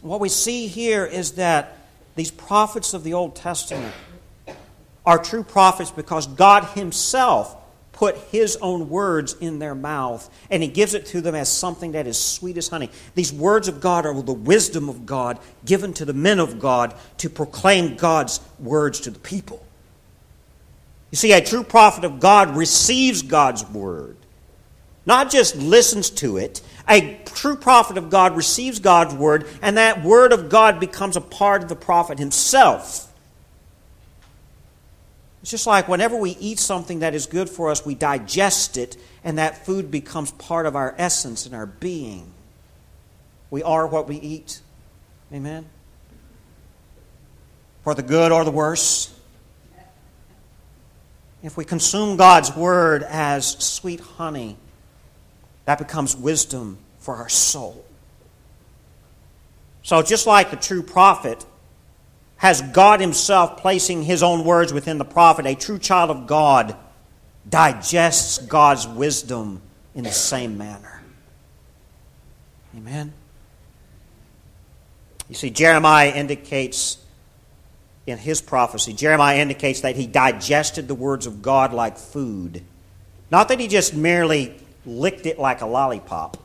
What 0.00 0.20
we 0.20 0.28
see 0.28 0.68
here 0.68 1.04
is 1.04 1.32
that 1.32 1.76
these 2.14 2.30
prophets 2.30 2.94
of 2.94 3.04
the 3.04 3.14
Old 3.14 3.34
Testament 3.34 3.94
are 5.04 5.18
true 5.18 5.42
prophets 5.42 5.90
because 5.90 6.26
God 6.26 6.64
Himself 6.64 7.56
put 7.98 8.16
his 8.30 8.56
own 8.62 8.88
words 8.88 9.34
in 9.40 9.58
their 9.58 9.74
mouth, 9.74 10.30
and 10.50 10.62
he 10.62 10.68
gives 10.68 10.94
it 10.94 11.04
to 11.04 11.20
them 11.20 11.34
as 11.34 11.48
something 11.48 11.92
that 11.92 12.06
is 12.06 12.16
sweet 12.16 12.56
as 12.56 12.68
honey. 12.68 12.88
These 13.16 13.32
words 13.32 13.66
of 13.66 13.80
God 13.80 14.06
are 14.06 14.22
the 14.22 14.32
wisdom 14.32 14.88
of 14.88 15.04
God 15.04 15.40
given 15.64 15.92
to 15.94 16.04
the 16.04 16.12
men 16.12 16.38
of 16.38 16.60
God 16.60 16.94
to 17.16 17.28
proclaim 17.28 17.96
God's 17.96 18.38
words 18.60 19.00
to 19.00 19.10
the 19.10 19.18
people. 19.18 19.64
You 21.10 21.16
see, 21.16 21.32
a 21.32 21.40
true 21.40 21.64
prophet 21.64 22.04
of 22.04 22.20
God 22.20 22.56
receives 22.56 23.22
God's 23.22 23.64
word, 23.66 24.16
not 25.06 25.30
just 25.30 25.56
listens 25.56 26.10
to 26.10 26.36
it. 26.36 26.60
A 26.88 27.18
true 27.24 27.56
prophet 27.56 27.98
of 27.98 28.10
God 28.10 28.36
receives 28.36 28.78
God's 28.78 29.14
word, 29.14 29.46
and 29.62 29.76
that 29.76 30.02
word 30.02 30.32
of 30.32 30.48
God 30.48 30.80
becomes 30.80 31.16
a 31.16 31.20
part 31.20 31.62
of 31.62 31.68
the 31.68 31.76
prophet 31.76 32.18
himself. 32.18 33.12
It's 35.42 35.50
just 35.50 35.66
like 35.66 35.88
whenever 35.88 36.16
we 36.16 36.30
eat 36.32 36.58
something 36.58 37.00
that 37.00 37.14
is 37.14 37.26
good 37.26 37.48
for 37.48 37.70
us, 37.70 37.84
we 37.86 37.94
digest 37.94 38.76
it, 38.76 38.96
and 39.22 39.38
that 39.38 39.64
food 39.64 39.90
becomes 39.90 40.30
part 40.32 40.66
of 40.66 40.76
our 40.76 40.94
essence 40.98 41.46
and 41.46 41.54
our 41.54 41.66
being. 41.66 42.32
We 43.50 43.62
are 43.62 43.86
what 43.86 44.08
we 44.08 44.16
eat. 44.16 44.60
Amen? 45.32 45.66
For 47.82 47.94
the 47.94 48.02
good 48.02 48.32
or 48.32 48.44
the 48.44 48.50
worse. 48.50 49.17
If 51.42 51.56
we 51.56 51.64
consume 51.64 52.16
God's 52.16 52.54
word 52.54 53.02
as 53.04 53.46
sweet 53.46 54.00
honey, 54.00 54.56
that 55.64 55.78
becomes 55.78 56.16
wisdom 56.16 56.78
for 56.98 57.16
our 57.16 57.28
soul. 57.28 57.84
So, 59.82 60.02
just 60.02 60.26
like 60.26 60.50
the 60.50 60.56
true 60.56 60.82
prophet 60.82 61.44
has 62.38 62.62
God 62.62 63.00
Himself 63.00 63.58
placing 63.58 64.02
His 64.02 64.22
own 64.22 64.44
words 64.44 64.72
within 64.72 64.98
the 64.98 65.04
prophet. 65.04 65.46
A 65.46 65.54
true 65.54 65.78
child 65.78 66.10
of 66.10 66.26
God 66.26 66.76
digests 67.48 68.38
God's 68.38 68.86
wisdom 68.86 69.60
in 69.94 70.04
the 70.04 70.12
same 70.12 70.56
manner. 70.56 71.02
Amen. 72.76 73.12
You 75.28 75.34
see, 75.34 75.50
Jeremiah 75.50 76.10
indicates 76.10 76.98
in 78.08 78.18
his 78.18 78.40
prophecy, 78.40 78.92
Jeremiah 78.92 79.38
indicates 79.38 79.82
that 79.82 79.96
he 79.96 80.06
digested 80.06 80.88
the 80.88 80.94
words 80.94 81.26
of 81.26 81.42
God 81.42 81.72
like 81.72 81.98
food. 81.98 82.62
Not 83.30 83.48
that 83.48 83.60
he 83.60 83.68
just 83.68 83.94
merely 83.94 84.54
licked 84.86 85.26
it 85.26 85.38
like 85.38 85.60
a 85.60 85.66
lollipop, 85.66 86.36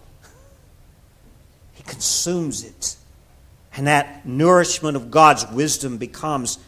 he 1.74 1.84
consumes 1.84 2.64
it. 2.64 2.96
And 3.76 3.88
that 3.88 4.26
nourishment 4.26 4.96
of 4.96 5.10
God's 5.10 5.48
wisdom 5.50 5.98
becomes 5.98 6.60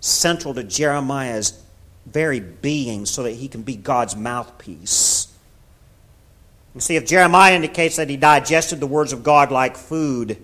central 0.00 0.54
to 0.54 0.62
Jeremiah's 0.62 1.60
very 2.06 2.38
being 2.38 3.04
so 3.04 3.24
that 3.24 3.32
he 3.32 3.48
can 3.48 3.62
be 3.62 3.74
God's 3.74 4.14
mouthpiece. 4.14 5.26
You 6.74 6.80
see, 6.80 6.96
if 6.96 7.06
Jeremiah 7.06 7.54
indicates 7.54 7.96
that 7.96 8.08
he 8.08 8.16
digested 8.16 8.78
the 8.78 8.86
words 8.86 9.12
of 9.12 9.24
God 9.24 9.50
like 9.50 9.76
food, 9.76 10.40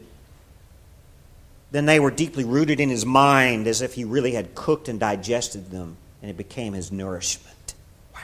then 1.73 1.87
they 1.87 1.99
were 1.99 2.11
deeply 2.11 2.45
rooted 2.45 2.81
in 2.81 2.91
his 2.91 3.05
mind 3.05 3.67
as 3.67 3.81
if 3.81 3.95
he 3.95 4.05
really 4.05 4.33
had 4.33 4.55
cooked 4.55 4.89
and 4.89 5.01
digested 5.01 5.71
them, 5.71 5.97
and 6.21 6.31
it 6.31 6.37
became 6.37 6.75
his 6.75 6.93
nourishment. 6.93 7.75
Wow. 8.15 8.21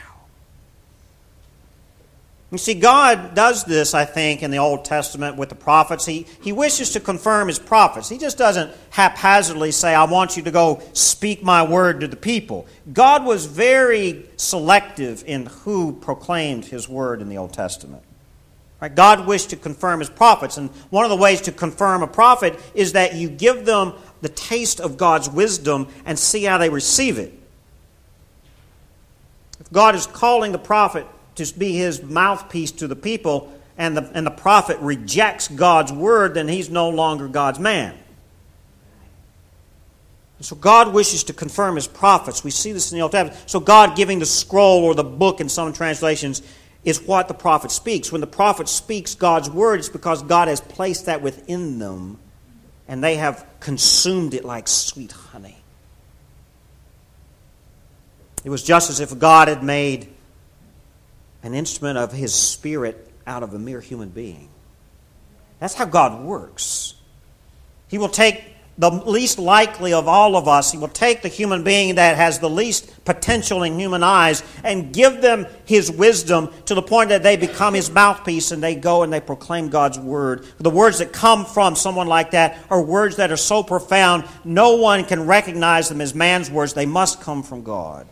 You 2.51 2.59
see, 2.59 2.75
God 2.75 3.33
does 3.33 3.65
this, 3.65 3.95
I 3.95 4.05
think, 4.05 4.43
in 4.43 4.51
the 4.51 4.59
Old 4.59 4.85
Testament 4.85 5.35
with 5.35 5.49
the 5.49 5.55
prophets. 5.55 6.05
He, 6.05 6.27
he 6.43 6.51
wishes 6.51 6.91
to 6.91 6.99
confirm 6.99 7.47
his 7.47 7.57
prophets. 7.57 8.07
He 8.07 8.19
just 8.19 8.37
doesn't 8.37 8.71
haphazardly 8.91 9.71
say, 9.71 9.95
I 9.95 10.03
want 10.03 10.37
you 10.37 10.43
to 10.43 10.51
go 10.51 10.83
speak 10.93 11.41
my 11.41 11.63
word 11.63 12.01
to 12.01 12.07
the 12.07 12.15
people. 12.15 12.67
God 12.93 13.25
was 13.25 13.47
very 13.47 14.27
selective 14.37 15.23
in 15.25 15.47
who 15.47 15.93
proclaimed 15.93 16.65
his 16.65 16.87
word 16.87 17.19
in 17.19 17.29
the 17.29 17.39
Old 17.39 17.53
Testament. 17.53 18.03
Right? 18.81 18.93
God 18.93 19.27
wished 19.27 19.49
to 19.49 19.55
confirm 19.55 19.99
his 19.99 20.09
prophets. 20.09 20.57
And 20.57 20.69
one 20.89 21.03
of 21.03 21.09
the 21.09 21.17
ways 21.17 21.41
to 21.41 21.51
confirm 21.51 22.01
a 22.01 22.07
prophet 22.07 22.59
is 22.73 22.93
that 22.93 23.15
you 23.15 23.29
give 23.29 23.65
them 23.65 23.93
the 24.21 24.29
taste 24.29 24.79
of 24.79 24.97
God's 24.97 25.29
wisdom 25.29 25.87
and 26.05 26.17
see 26.17 26.43
how 26.43 26.57
they 26.57 26.69
receive 26.69 27.17
it. 27.17 27.33
If 29.59 29.71
God 29.71 29.95
is 29.95 30.07
calling 30.07 30.51
the 30.51 30.59
prophet 30.59 31.05
to 31.35 31.53
be 31.57 31.73
his 31.73 32.01
mouthpiece 32.01 32.71
to 32.71 32.87
the 32.87 32.95
people, 32.95 33.53
and 33.79 33.95
the, 33.95 34.11
and 34.13 34.27
the 34.27 34.31
prophet 34.31 34.77
rejects 34.79 35.47
God's 35.47 35.91
word, 35.91 36.33
then 36.33 36.49
he's 36.49 36.69
no 36.69 36.89
longer 36.89 37.29
God's 37.29 37.59
man. 37.59 37.97
so 40.41 40.57
God 40.57 40.93
wishes 40.93 41.23
to 41.25 41.33
confirm 41.33 41.75
his 41.75 41.87
prophets. 41.87 42.43
We 42.43 42.51
see 42.51 42.73
this 42.73 42.91
in 42.91 42.97
the 42.97 43.03
Old 43.03 43.13
Testament. 43.13 43.49
So 43.49 43.61
God 43.61 43.95
giving 43.95 44.19
the 44.19 44.25
scroll 44.25 44.83
or 44.83 44.95
the 44.95 45.05
book 45.05 45.39
in 45.39 45.47
some 45.47 45.71
translations 45.71 46.41
is 46.83 47.01
what 47.01 47.27
the 47.27 47.33
prophet 47.33 47.71
speaks. 47.71 48.11
When 48.11 48.21
the 48.21 48.27
prophet 48.27 48.69
speaks 48.69 49.15
God's 49.15 49.49
word, 49.49 49.79
it's 49.79 49.89
because 49.89 50.23
God 50.23 50.47
has 50.47 50.61
placed 50.61 51.07
that 51.07 51.21
within 51.21 51.79
them, 51.79 52.19
and 52.87 53.03
they 53.03 53.15
have 53.15 53.45
consumed 53.59 54.33
it 54.33 54.45
like 54.45 54.67
sweet 54.67 55.11
honey. 55.11 55.57
It 58.43 58.49
was 58.49 58.63
just 58.63 58.89
as 58.89 58.99
if 58.99 59.17
God 59.19 59.49
had 59.49 59.63
made 59.63 60.13
an 61.43 61.53
instrument 61.53 61.97
of 61.97 62.11
his 62.11 62.33
spirit 62.33 63.11
out 63.27 63.43
of 63.43 63.53
a 63.53 63.59
mere 63.59 63.81
human 63.81 64.09
being. 64.09 64.49
That's 65.59 65.73
how 65.73 65.85
God 65.85 66.23
works. 66.23 66.95
He 67.89 67.97
will 67.97 68.09
take 68.09 68.43
the 68.79 68.89
least 68.89 69.37
likely 69.37 69.91
of 69.91 70.07
all 70.07 70.37
of 70.37 70.47
us, 70.47 70.71
he 70.71 70.77
will 70.77 70.87
take 70.87 71.21
the 71.21 71.27
human 71.27 71.65
being 71.65 71.95
that 71.95 72.15
has 72.15 72.39
the 72.39 72.49
least 72.49 73.03
potential 73.03 73.63
in 73.63 73.77
human 73.77 74.03
eyes 74.03 74.41
and 74.63 74.93
give 74.93 75.21
them 75.21 75.45
his 75.65 75.91
wisdom 75.91 76.49
to 76.63 76.73
the 76.73 76.81
point 76.81 77.09
that 77.09 77.21
they 77.21 77.35
become 77.35 77.73
his 77.73 77.91
mouthpiece 77.91 78.51
and 78.51 78.63
they 78.63 78.75
go 78.75 79.03
and 79.03 79.11
they 79.11 79.19
proclaim 79.19 79.67
God's 79.67 79.99
word. 79.99 80.45
The 80.59 80.69
words 80.69 80.99
that 80.99 81.11
come 81.11 81.45
from 81.45 81.75
someone 81.75 82.07
like 82.07 82.31
that 82.31 82.57
are 82.69 82.81
words 82.81 83.17
that 83.17 83.33
are 83.33 83.37
so 83.37 83.63
profound, 83.63 84.23
no 84.45 84.77
one 84.77 85.03
can 85.03 85.27
recognize 85.27 85.89
them 85.89 85.99
as 85.99 86.15
man's 86.15 86.49
words. 86.49 86.73
They 86.73 86.85
must 86.85 87.19
come 87.19 87.43
from 87.43 87.63
God. 87.63 88.07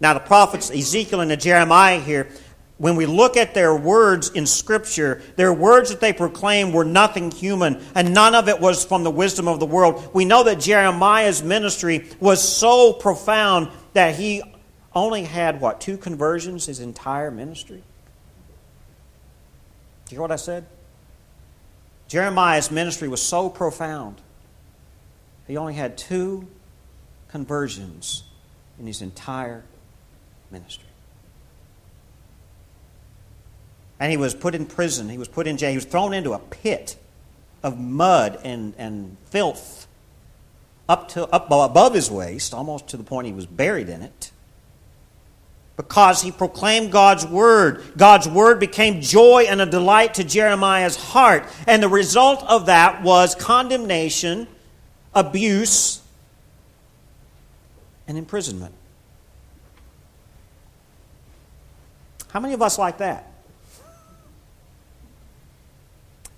Now, 0.00 0.12
the 0.12 0.20
prophets 0.20 0.70
Ezekiel 0.70 1.20
and 1.20 1.40
Jeremiah 1.40 1.98
here, 1.98 2.28
when 2.76 2.96
we 2.96 3.06
look 3.06 3.36
at 3.36 3.54
their 3.54 3.74
words 3.74 4.30
in 4.30 4.46
Scripture, 4.46 5.22
their 5.36 5.52
words 5.52 5.90
that 5.90 6.00
they 6.00 6.12
proclaimed 6.12 6.74
were 6.74 6.84
nothing 6.84 7.30
human, 7.30 7.80
and 7.94 8.12
none 8.12 8.34
of 8.34 8.48
it 8.48 8.60
was 8.60 8.84
from 8.84 9.04
the 9.04 9.10
wisdom 9.10 9.46
of 9.46 9.60
the 9.60 9.66
world. 9.66 10.10
We 10.12 10.24
know 10.24 10.42
that 10.44 10.58
Jeremiah's 10.58 11.42
ministry 11.42 12.08
was 12.18 12.42
so 12.42 12.92
profound 12.92 13.70
that 13.92 14.16
he 14.16 14.42
only 14.92 15.22
had, 15.22 15.60
what, 15.60 15.80
two 15.80 15.96
conversions 15.96 16.66
his 16.66 16.80
entire 16.80 17.30
ministry? 17.30 17.82
Do 20.06 20.10
you 20.10 20.16
hear 20.16 20.22
what 20.22 20.32
I 20.32 20.36
said? 20.36 20.66
Jeremiah's 22.08 22.70
ministry 22.70 23.08
was 23.08 23.22
so 23.22 23.48
profound, 23.48 24.20
he 25.46 25.56
only 25.56 25.74
had 25.74 25.96
two 25.98 26.48
conversions 27.28 28.24
in 28.78 28.86
his 28.86 29.02
entire 29.02 29.64
ministry. 30.50 30.88
And 34.00 34.10
he 34.10 34.16
was 34.16 34.34
put 34.34 34.54
in 34.54 34.66
prison. 34.66 35.08
He 35.08 35.18
was 35.18 35.28
put 35.28 35.46
in 35.46 35.56
jail. 35.56 35.70
He 35.70 35.76
was 35.76 35.84
thrown 35.84 36.12
into 36.12 36.32
a 36.32 36.38
pit 36.38 36.96
of 37.62 37.78
mud 37.78 38.38
and, 38.44 38.74
and 38.76 39.16
filth 39.26 39.86
up, 40.88 41.08
to, 41.08 41.26
up 41.28 41.46
above 41.50 41.94
his 41.94 42.10
waist, 42.10 42.52
almost 42.52 42.88
to 42.88 42.96
the 42.96 43.04
point 43.04 43.26
he 43.26 43.32
was 43.32 43.46
buried 43.46 43.88
in 43.88 44.02
it. 44.02 44.30
Because 45.76 46.22
he 46.22 46.30
proclaimed 46.30 46.92
God's 46.92 47.26
word. 47.26 47.82
God's 47.96 48.28
word 48.28 48.60
became 48.60 49.00
joy 49.00 49.46
and 49.48 49.60
a 49.60 49.66
delight 49.66 50.14
to 50.14 50.24
Jeremiah's 50.24 50.96
heart. 50.96 51.48
And 51.66 51.82
the 51.82 51.88
result 51.88 52.44
of 52.44 52.66
that 52.66 53.02
was 53.02 53.34
condemnation, 53.34 54.46
abuse, 55.14 56.00
and 58.06 58.16
imprisonment. 58.16 58.74
How 62.28 62.40
many 62.40 62.54
of 62.54 62.62
us 62.62 62.78
like 62.78 62.98
that? 62.98 63.33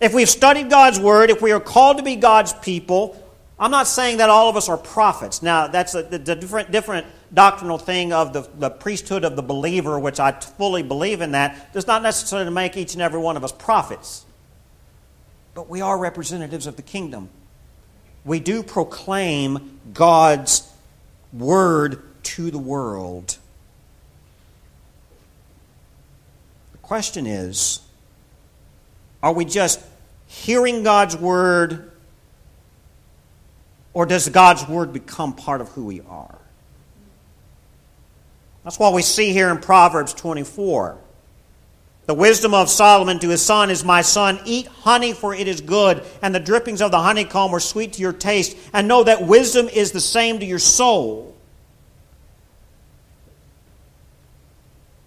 If 0.00 0.12
we've 0.12 0.28
studied 0.28 0.68
God's 0.68 1.00
Word, 1.00 1.30
if 1.30 1.40
we 1.40 1.52
are 1.52 1.60
called 1.60 1.98
to 1.98 2.02
be 2.02 2.16
God's 2.16 2.52
people, 2.52 3.22
I'm 3.58 3.70
not 3.70 3.86
saying 3.86 4.18
that 4.18 4.28
all 4.28 4.50
of 4.50 4.56
us 4.56 4.68
are 4.68 4.76
prophets. 4.76 5.42
Now, 5.42 5.66
that's 5.68 5.94
a, 5.94 6.02
the, 6.02 6.18
different, 6.18 6.70
different 6.70 7.06
doctrinal 7.32 7.78
thing 7.78 8.12
of 8.12 8.34
the, 8.34 8.48
the 8.58 8.68
priesthood 8.68 9.24
of 9.24 9.36
the 9.36 9.42
believer, 9.42 9.98
which 9.98 10.20
I 10.20 10.32
fully 10.32 10.82
believe 10.82 11.22
in 11.22 11.32
that, 11.32 11.72
does 11.72 11.86
not 11.86 12.02
necessarily 12.02 12.50
make 12.50 12.76
each 12.76 12.92
and 12.92 13.02
every 13.02 13.20
one 13.20 13.36
of 13.36 13.44
us 13.44 13.52
prophets. 13.52 14.26
But 15.54 15.70
we 15.70 15.80
are 15.80 15.98
representatives 15.98 16.66
of 16.66 16.76
the 16.76 16.82
kingdom. 16.82 17.30
We 18.26 18.40
do 18.40 18.62
proclaim 18.62 19.80
God's 19.94 20.70
Word 21.32 22.02
to 22.24 22.50
the 22.50 22.58
world. 22.58 23.38
The 26.72 26.78
question 26.78 27.26
is 27.26 27.80
are 29.26 29.32
we 29.32 29.44
just 29.44 29.80
hearing 30.26 30.84
God's 30.84 31.16
word, 31.16 31.90
or 33.92 34.06
does 34.06 34.28
God's 34.28 34.68
word 34.68 34.92
become 34.92 35.32
part 35.32 35.60
of 35.60 35.68
who 35.70 35.84
we 35.84 36.00
are? 36.00 36.38
That's 38.62 38.78
what 38.78 38.94
we 38.94 39.02
see 39.02 39.32
here 39.32 39.50
in 39.50 39.58
Proverbs 39.58 40.14
24. 40.14 40.96
The 42.06 42.14
wisdom 42.14 42.54
of 42.54 42.70
Solomon 42.70 43.18
to 43.18 43.30
his 43.30 43.42
son 43.42 43.68
is, 43.68 43.82
My 43.82 44.02
son, 44.02 44.38
eat 44.44 44.68
honey, 44.68 45.12
for 45.12 45.34
it 45.34 45.48
is 45.48 45.60
good, 45.60 46.04
and 46.22 46.32
the 46.32 46.38
drippings 46.38 46.80
of 46.80 46.92
the 46.92 47.00
honeycomb 47.00 47.52
are 47.52 47.58
sweet 47.58 47.94
to 47.94 48.02
your 48.02 48.12
taste, 48.12 48.56
and 48.72 48.86
know 48.86 49.02
that 49.02 49.26
wisdom 49.26 49.68
is 49.68 49.90
the 49.90 50.00
same 50.00 50.38
to 50.38 50.46
your 50.46 50.60
soul. 50.60 51.35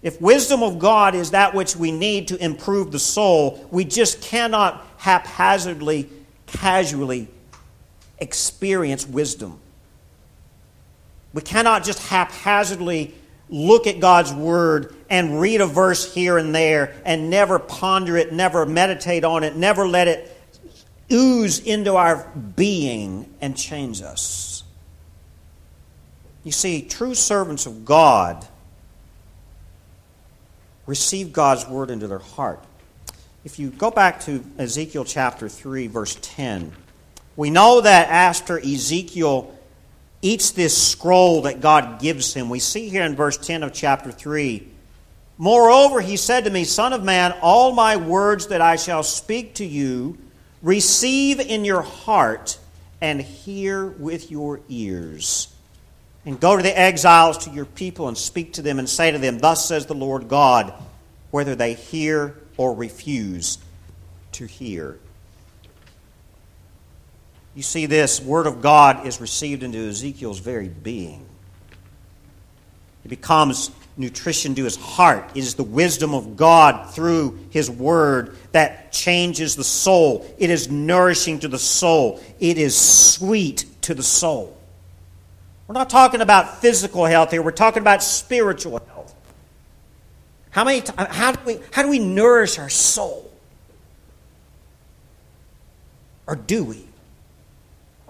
If 0.02 0.20
wisdom 0.20 0.62
of 0.62 0.78
God 0.78 1.14
is 1.14 1.32
that 1.32 1.54
which 1.54 1.76
we 1.76 1.92
need 1.92 2.28
to 2.28 2.42
improve 2.42 2.90
the 2.90 2.98
soul, 2.98 3.66
we 3.70 3.84
just 3.84 4.22
cannot 4.22 4.86
haphazardly, 4.96 6.08
casually 6.46 7.28
experience 8.18 9.06
wisdom. 9.06 9.58
We 11.32 11.42
cannot 11.42 11.84
just 11.84 12.06
haphazardly 12.08 13.14
look 13.50 13.86
at 13.86 14.00
God's 14.00 14.32
Word 14.32 14.94
and 15.10 15.40
read 15.40 15.60
a 15.60 15.66
verse 15.66 16.12
here 16.14 16.38
and 16.38 16.54
there 16.54 16.94
and 17.04 17.28
never 17.28 17.58
ponder 17.58 18.16
it, 18.16 18.32
never 18.32 18.64
meditate 18.64 19.24
on 19.24 19.44
it, 19.44 19.54
never 19.54 19.86
let 19.86 20.08
it 20.08 20.36
ooze 21.12 21.58
into 21.60 21.96
our 21.96 22.26
being 22.56 23.32
and 23.40 23.56
change 23.56 24.00
us. 24.00 24.62
You 26.42 26.52
see, 26.52 26.82
true 26.82 27.14
servants 27.14 27.66
of 27.66 27.84
God 27.84 28.46
receive 30.90 31.32
God's 31.32 31.68
word 31.68 31.88
into 31.88 32.08
their 32.08 32.18
heart. 32.18 32.58
If 33.44 33.60
you 33.60 33.70
go 33.70 33.92
back 33.92 34.22
to 34.22 34.44
Ezekiel 34.58 35.04
chapter 35.04 35.48
3, 35.48 35.86
verse 35.86 36.18
10, 36.20 36.72
we 37.36 37.48
know 37.48 37.80
that 37.80 38.08
after 38.08 38.58
Ezekiel 38.58 39.56
eats 40.20 40.50
this 40.50 40.76
scroll 40.76 41.42
that 41.42 41.60
God 41.60 42.00
gives 42.00 42.34
him, 42.34 42.50
we 42.50 42.58
see 42.58 42.88
here 42.88 43.04
in 43.04 43.14
verse 43.14 43.38
10 43.38 43.62
of 43.62 43.72
chapter 43.72 44.10
3 44.10 44.66
Moreover, 45.38 46.02
he 46.02 46.18
said 46.18 46.44
to 46.44 46.50
me, 46.50 46.64
Son 46.64 46.92
of 46.92 47.02
man, 47.02 47.32
all 47.40 47.72
my 47.72 47.96
words 47.96 48.48
that 48.48 48.60
I 48.60 48.76
shall 48.76 49.02
speak 49.02 49.54
to 49.54 49.64
you, 49.64 50.18
receive 50.60 51.40
in 51.40 51.64
your 51.64 51.80
heart 51.80 52.58
and 53.00 53.22
hear 53.22 53.86
with 53.86 54.30
your 54.30 54.60
ears. 54.68 55.48
And 56.26 56.38
go 56.38 56.56
to 56.56 56.62
the 56.62 56.78
exiles, 56.78 57.38
to 57.44 57.50
your 57.50 57.64
people, 57.64 58.08
and 58.08 58.16
speak 58.16 58.54
to 58.54 58.62
them 58.62 58.78
and 58.78 58.88
say 58.88 59.10
to 59.10 59.18
them, 59.18 59.38
Thus 59.38 59.66
says 59.66 59.86
the 59.86 59.94
Lord 59.94 60.28
God, 60.28 60.72
whether 61.30 61.54
they 61.54 61.74
hear 61.74 62.36
or 62.56 62.74
refuse 62.74 63.58
to 64.32 64.44
hear. 64.44 64.98
You 67.54 67.62
see, 67.62 67.86
this 67.86 68.20
Word 68.20 68.46
of 68.46 68.60
God 68.60 69.06
is 69.06 69.20
received 69.20 69.62
into 69.62 69.78
Ezekiel's 69.78 70.38
very 70.38 70.68
being. 70.68 71.26
It 73.04 73.08
becomes 73.08 73.70
nutrition 73.96 74.54
to 74.54 74.64
his 74.64 74.76
heart. 74.76 75.30
It 75.34 75.40
is 75.40 75.54
the 75.54 75.64
wisdom 75.64 76.14
of 76.14 76.36
God 76.36 76.94
through 76.94 77.38
his 77.50 77.70
Word 77.70 78.36
that 78.52 78.92
changes 78.92 79.56
the 79.56 79.64
soul. 79.64 80.26
It 80.38 80.50
is 80.50 80.70
nourishing 80.70 81.40
to 81.40 81.48
the 81.48 81.58
soul, 81.58 82.20
it 82.38 82.58
is 82.58 82.76
sweet 82.78 83.64
to 83.82 83.94
the 83.94 84.02
soul. 84.02 84.56
We're 85.70 85.74
not 85.74 85.88
talking 85.88 86.20
about 86.20 86.60
physical 86.60 87.04
health 87.04 87.30
here, 87.30 87.42
we're 87.42 87.52
talking 87.52 87.80
about 87.80 88.02
spiritual 88.02 88.82
health. 88.88 89.14
How, 90.50 90.64
many, 90.64 90.82
how, 90.98 91.30
do 91.30 91.38
we, 91.46 91.60
how 91.70 91.84
do 91.84 91.88
we 91.88 92.00
nourish 92.00 92.58
our 92.58 92.68
soul? 92.68 93.30
Or 96.26 96.34
do 96.34 96.64
we? 96.64 96.88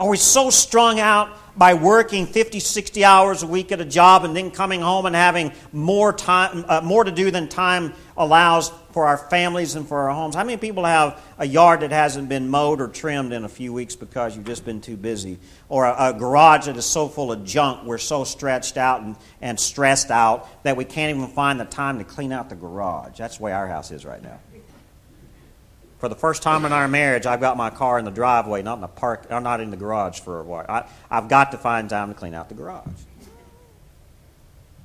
Are 0.00 0.08
we 0.08 0.16
so 0.16 0.48
strung 0.48 0.98
out 0.98 1.28
by 1.58 1.74
working 1.74 2.24
50, 2.24 2.58
60 2.58 3.04
hours 3.04 3.42
a 3.42 3.46
week 3.46 3.70
at 3.70 3.82
a 3.82 3.84
job 3.84 4.24
and 4.24 4.34
then 4.34 4.50
coming 4.50 4.80
home 4.80 5.04
and 5.04 5.14
having 5.14 5.52
more 5.72 6.10
time, 6.10 6.64
uh, 6.66 6.80
more 6.82 7.04
to 7.04 7.10
do 7.10 7.30
than 7.30 7.48
time 7.48 7.92
allows 8.16 8.72
for 8.92 9.06
our 9.06 9.18
families 9.18 9.74
and 9.74 9.86
for 9.86 10.08
our 10.08 10.14
homes? 10.14 10.34
How 10.34 10.42
many 10.42 10.56
people 10.56 10.86
have 10.86 11.22
a 11.36 11.46
yard 11.46 11.80
that 11.80 11.90
hasn't 11.90 12.30
been 12.30 12.48
mowed 12.48 12.80
or 12.80 12.88
trimmed 12.88 13.34
in 13.34 13.44
a 13.44 13.48
few 13.48 13.74
weeks 13.74 13.94
because 13.94 14.34
you've 14.34 14.46
just 14.46 14.64
been 14.64 14.80
too 14.80 14.96
busy? 14.96 15.38
Or 15.68 15.84
a, 15.84 16.14
a 16.14 16.18
garage 16.18 16.64
that 16.64 16.78
is 16.78 16.86
so 16.86 17.06
full 17.06 17.30
of 17.30 17.44
junk, 17.44 17.84
we're 17.84 17.98
so 17.98 18.24
stretched 18.24 18.78
out 18.78 19.02
and, 19.02 19.16
and 19.42 19.60
stressed 19.60 20.10
out 20.10 20.48
that 20.62 20.78
we 20.78 20.86
can't 20.86 21.14
even 21.14 21.28
find 21.28 21.60
the 21.60 21.66
time 21.66 21.98
to 21.98 22.04
clean 22.04 22.32
out 22.32 22.48
the 22.48 22.56
garage. 22.56 23.18
That's 23.18 23.36
the 23.36 23.42
way 23.42 23.52
our 23.52 23.68
house 23.68 23.90
is 23.90 24.06
right 24.06 24.22
now. 24.22 24.38
For 26.00 26.08
the 26.08 26.16
first 26.16 26.42
time 26.42 26.64
in 26.64 26.72
our 26.72 26.88
marriage, 26.88 27.26
I've 27.26 27.40
got 27.40 27.58
my 27.58 27.68
car 27.68 27.98
in 27.98 28.06
the 28.06 28.10
driveway, 28.10 28.62
not 28.62 28.76
in 28.76 28.80
the 28.80 28.88
park, 28.88 29.26
or 29.28 29.38
not 29.38 29.60
in 29.60 29.70
the 29.70 29.76
garage 29.76 30.20
for 30.20 30.40
a 30.40 30.42
while. 30.42 30.64
I, 30.66 30.88
I've 31.10 31.28
got 31.28 31.52
to 31.52 31.58
find 31.58 31.90
time 31.90 32.08
to 32.08 32.14
clean 32.14 32.32
out 32.32 32.48
the 32.48 32.54
garage. 32.54 32.86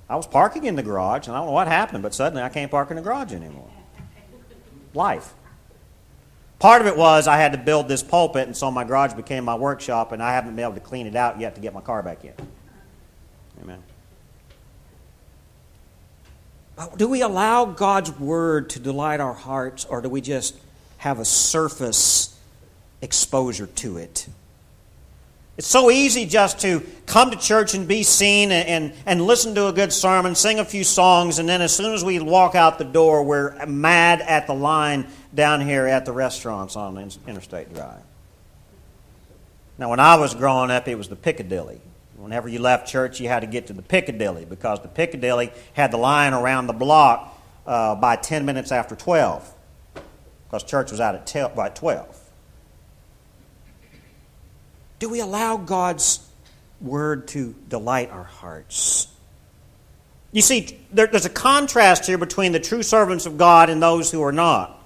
I 0.09 0.17
was 0.17 0.27
parking 0.27 0.65
in 0.65 0.75
the 0.75 0.83
garage, 0.83 1.27
and 1.27 1.35
I 1.35 1.39
don't 1.39 1.47
know 1.47 1.53
what 1.53 1.69
happened, 1.69 2.03
but 2.03 2.13
suddenly 2.13 2.43
I 2.43 2.49
can't 2.49 2.69
park 2.69 2.89
in 2.91 2.97
the 2.97 3.01
garage 3.01 3.31
anymore. 3.31 3.69
Life. 4.93 5.33
Part 6.59 6.81
of 6.81 6.87
it 6.87 6.97
was 6.97 7.27
I 7.29 7.37
had 7.37 7.53
to 7.53 7.57
build 7.57 7.87
this 7.87 8.03
pulpit, 8.03 8.47
and 8.47 8.55
so 8.55 8.69
my 8.69 8.83
garage 8.83 9.13
became 9.13 9.45
my 9.45 9.55
workshop, 9.55 10.11
and 10.11 10.21
I 10.21 10.33
haven't 10.33 10.53
been 10.55 10.65
able 10.65 10.73
to 10.73 10.81
clean 10.81 11.07
it 11.07 11.15
out 11.15 11.39
yet 11.39 11.55
to 11.55 11.61
get 11.61 11.73
my 11.73 11.81
car 11.81 12.03
back 12.03 12.25
in. 12.25 12.33
Amen. 13.61 13.81
But 16.75 16.97
do 16.97 17.07
we 17.07 17.21
allow 17.21 17.63
God's 17.63 18.11
word 18.19 18.69
to 18.71 18.79
delight 18.79 19.21
our 19.21 19.33
hearts, 19.33 19.85
or 19.85 20.01
do 20.01 20.09
we 20.09 20.19
just 20.19 20.55
have 20.97 21.19
a 21.19 21.25
surface 21.25 22.37
exposure 23.01 23.67
to 23.67 23.97
it. 23.97 24.27
It's 25.57 25.67
so 25.67 25.89
easy 25.89 26.25
just 26.25 26.59
to 26.61 26.85
come 27.05 27.31
to 27.31 27.37
church 27.37 27.75
and 27.75 27.87
be 27.87 28.03
seen 28.03 28.51
and, 28.51 28.67
and, 28.67 28.93
and, 29.05 29.21
listen 29.21 29.55
to 29.55 29.67
a 29.67 29.73
good 29.73 29.93
sermon, 29.93 30.35
sing 30.35 30.59
a 30.59 30.65
few 30.65 30.83
songs, 30.83 31.39
and 31.39 31.47
then 31.47 31.61
as 31.61 31.73
soon 31.73 31.93
as 31.93 32.03
we 32.03 32.19
walk 32.19 32.55
out 32.55 32.77
the 32.77 32.83
door, 32.83 33.23
we're 33.23 33.65
mad 33.65 34.19
at 34.19 34.47
the 34.47 34.53
line 34.53 35.07
down 35.33 35.61
here 35.61 35.87
at 35.87 36.05
the 36.05 36.11
restaurants 36.11 36.75
on 36.75 36.97
Interstate 37.25 37.73
Drive. 37.73 38.01
Now, 39.77 39.89
when 39.89 40.01
I 40.01 40.15
was 40.15 40.33
growing 40.33 40.71
up, 40.71 40.89
it 40.89 40.95
was 40.95 41.07
the 41.07 41.15
Piccadilly. 41.15 41.79
Whenever 42.17 42.49
you 42.49 42.59
left 42.59 42.89
church, 42.89 43.21
you 43.21 43.29
had 43.29 43.41
to 43.41 43.47
get 43.47 43.67
to 43.67 43.73
the 43.73 43.81
Piccadilly 43.81 44.43
because 44.43 44.81
the 44.81 44.87
Piccadilly 44.89 45.51
had 45.73 45.91
the 45.91 45.97
line 45.97 46.33
around 46.33 46.67
the 46.67 46.73
block 46.73 47.33
uh, 47.65 47.95
by 47.95 48.17
10 48.17 48.45
minutes 48.45 48.73
after 48.73 48.95
12 48.95 49.54
because 50.47 50.63
church 50.63 50.91
was 50.91 50.99
out 50.99 51.15
at 51.15 51.27
12, 51.27 51.55
by 51.55 51.69
12. 51.69 52.21
Do 54.99 55.09
we 55.09 55.19
allow 55.19 55.57
God's 55.57 56.25
word 56.81 57.27
to 57.29 57.55
delight 57.67 58.11
our 58.11 58.23
hearts? 58.23 59.07
You 60.31 60.41
see, 60.41 60.79
there, 60.91 61.07
there's 61.07 61.25
a 61.25 61.29
contrast 61.29 62.05
here 62.05 62.17
between 62.17 62.51
the 62.51 62.59
true 62.59 62.83
servants 62.83 63.25
of 63.25 63.37
God 63.37 63.69
and 63.69 63.81
those 63.81 64.11
who 64.11 64.21
are 64.23 64.31
not. 64.31 64.81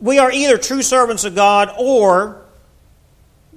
We 0.00 0.18
are 0.18 0.32
either 0.32 0.58
true 0.58 0.82
servants 0.82 1.24
of 1.24 1.34
God 1.34 1.72
or 1.78 2.42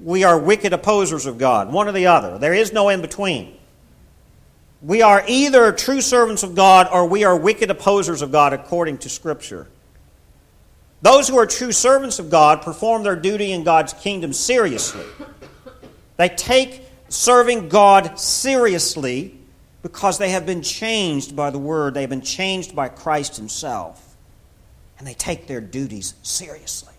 we 0.01 0.23
are 0.23 0.37
wicked 0.37 0.73
opposers 0.73 1.25
of 1.25 1.37
God, 1.37 1.71
one 1.71 1.87
or 1.87 1.91
the 1.91 2.07
other. 2.07 2.37
There 2.37 2.53
is 2.53 2.71
no 2.71 2.89
in 2.89 3.01
between. 3.01 3.57
We 4.85 5.01
are 5.01 5.23
either 5.27 5.71
true 5.71 5.99
servants 5.99 6.43
of 6.43 6.53
God 6.53 6.87
or 6.91 7.07
we 7.07 7.23
are 7.23 7.35
wicked 7.35 7.71
opposers 7.71 8.21
of 8.21 8.31
God 8.31 8.53
according 8.53 8.99
to 8.99 9.09
Scripture. 9.09 9.67
Those 11.01 11.27
who 11.27 11.39
are 11.39 11.47
true 11.47 11.71
servants 11.71 12.19
of 12.19 12.29
God 12.29 12.61
perform 12.61 13.01
their 13.01 13.15
duty 13.15 13.51
in 13.51 13.63
God's 13.63 13.93
kingdom 13.93 14.31
seriously. 14.31 15.03
They 16.17 16.29
take 16.29 16.83
serving 17.09 17.69
God 17.69 18.19
seriously 18.19 19.35
because 19.81 20.19
they 20.19 20.29
have 20.29 20.45
been 20.45 20.61
changed 20.61 21.35
by 21.35 21.49
the 21.49 21.57
Word, 21.59 21.95
they 21.95 22.01
have 22.01 22.09
been 22.11 22.21
changed 22.21 22.75
by 22.75 22.87
Christ 22.87 23.37
Himself, 23.37 24.15
and 24.99 25.07
they 25.07 25.15
take 25.15 25.47
their 25.47 25.61
duties 25.61 26.13
seriously. 26.21 26.93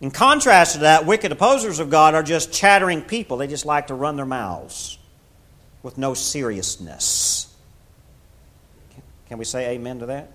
In 0.00 0.12
contrast 0.12 0.74
to 0.74 0.78
that, 0.80 1.06
wicked 1.06 1.32
opposers 1.32 1.80
of 1.80 1.90
God 1.90 2.14
are 2.14 2.22
just 2.22 2.52
chattering 2.52 3.02
people. 3.02 3.36
They 3.36 3.48
just 3.48 3.66
like 3.66 3.88
to 3.88 3.94
run 3.94 4.14
their 4.14 4.26
mouths 4.26 4.98
with 5.84 5.98
no 5.98 6.14
seriousness. 6.14 7.54
Can 9.28 9.38
we 9.38 9.44
say 9.44 9.74
amen 9.74 10.00
to 10.00 10.06
that? 10.06 10.30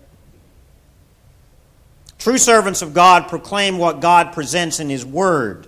True 2.20 2.38
servants 2.38 2.82
of 2.82 2.94
God 2.94 3.28
proclaim 3.28 3.78
what 3.78 4.00
God 4.00 4.32
presents 4.32 4.80
in 4.80 4.90
His 4.90 5.06
Word 5.06 5.68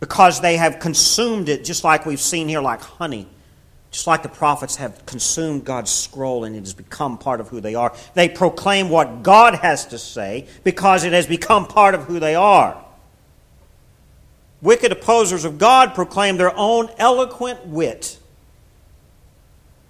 because 0.00 0.40
they 0.40 0.56
have 0.56 0.78
consumed 0.78 1.48
it, 1.48 1.64
just 1.64 1.84
like 1.84 2.06
we've 2.06 2.20
seen 2.20 2.48
here, 2.48 2.60
like 2.60 2.80
honey. 2.80 3.28
Just 3.90 4.06
like 4.06 4.22
the 4.22 4.28
prophets 4.28 4.76
have 4.76 5.06
consumed 5.06 5.64
God's 5.64 5.90
scroll 5.90 6.44
and 6.44 6.54
it 6.54 6.60
has 6.60 6.74
become 6.74 7.16
part 7.16 7.40
of 7.40 7.48
who 7.48 7.60
they 7.60 7.74
are. 7.74 7.94
They 8.14 8.28
proclaim 8.28 8.90
what 8.90 9.22
God 9.22 9.54
has 9.54 9.86
to 9.86 9.98
say 9.98 10.46
because 10.62 11.04
it 11.04 11.12
has 11.12 11.26
become 11.26 11.66
part 11.66 11.94
of 11.94 12.04
who 12.04 12.20
they 12.20 12.34
are. 12.34 12.84
Wicked 14.60 14.92
opposers 14.92 15.44
of 15.44 15.58
God 15.58 15.94
proclaim 15.94 16.36
their 16.36 16.54
own 16.54 16.90
eloquent 16.98 17.66
wit. 17.66 18.18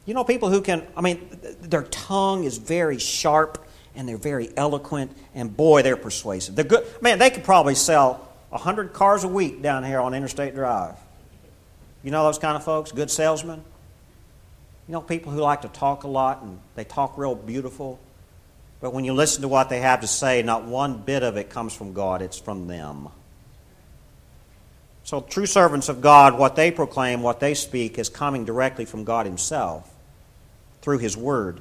You 0.09 0.15
know, 0.15 0.25
people 0.25 0.49
who 0.49 0.63
can, 0.63 0.87
I 0.97 1.03
mean, 1.03 1.29
their 1.61 1.83
tongue 1.83 2.45
is 2.45 2.57
very 2.57 2.97
sharp 2.97 3.63
and 3.95 4.09
they're 4.09 4.17
very 4.17 4.49
eloquent, 4.57 5.15
and 5.35 5.55
boy, 5.55 5.83
they're 5.83 5.99
persuasive. 5.99 6.57
They're 6.57 6.65
good. 6.65 6.87
Man, 7.03 7.19
they 7.19 7.29
could 7.29 7.45
probably 7.45 7.75
sell 7.75 8.27
100 8.49 8.95
cars 8.95 9.25
a 9.25 9.29
week 9.29 9.61
down 9.61 9.85
here 9.85 10.01
on 10.01 10.15
Interstate 10.15 10.55
Drive. 10.55 10.95
You 12.03 12.11
know 12.11 12.25
those 12.25 12.39
kind 12.39 12.57
of 12.57 12.65
folks? 12.65 12.91
Good 12.91 13.11
salesmen? 13.11 13.63
You 14.87 14.93
know, 14.93 15.03
people 15.03 15.31
who 15.31 15.41
like 15.41 15.61
to 15.61 15.69
talk 15.69 16.05
a 16.05 16.09
lot 16.09 16.41
and 16.41 16.59
they 16.75 16.85
talk 16.85 17.19
real 17.19 17.35
beautiful. 17.35 18.01
But 18.81 18.95
when 18.95 19.05
you 19.05 19.13
listen 19.13 19.43
to 19.43 19.49
what 19.49 19.69
they 19.69 19.81
have 19.81 20.01
to 20.01 20.07
say, 20.07 20.41
not 20.41 20.65
one 20.65 21.03
bit 21.03 21.23
of 21.23 21.37
it 21.37 21.51
comes 21.51 21.75
from 21.75 21.93
God, 21.93 22.23
it's 22.23 22.39
from 22.39 22.67
them. 22.67 23.11
So, 25.05 25.21
true 25.21 25.45
servants 25.45 25.91
of 25.91 26.01
God, 26.01 26.39
what 26.39 26.57
they 26.57 26.71
proclaim, 26.71 27.21
what 27.21 27.41
they 27.41 27.53
speak, 27.53 27.99
is 27.99 28.09
coming 28.09 28.47
directly 28.47 28.87
from 28.87 29.05
God 29.05 29.27
Himself 29.27 29.97
through 30.83 30.99
His 30.99 31.17
Word. 31.17 31.61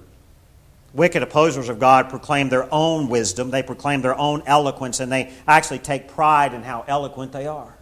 Wicked 0.93 1.21
opposers 1.21 1.69
of 1.69 1.80
God 1.80 2.10
proclaim 2.10 2.49
their 2.49 2.71
own 2.73 3.10
wisdom, 3.10 3.51
they 3.51 3.63
proclaim 3.63 4.01
their 4.01 4.17
own 4.17 4.43
eloquence, 4.45 4.99
and 4.99 5.12
they 5.12 5.32
actually 5.47 5.80
take 5.80 6.08
pride 6.08 6.53
in 6.53 6.63
how 6.63 6.86
eloquent 6.88 7.32
they 7.32 7.45
are. 7.45 7.77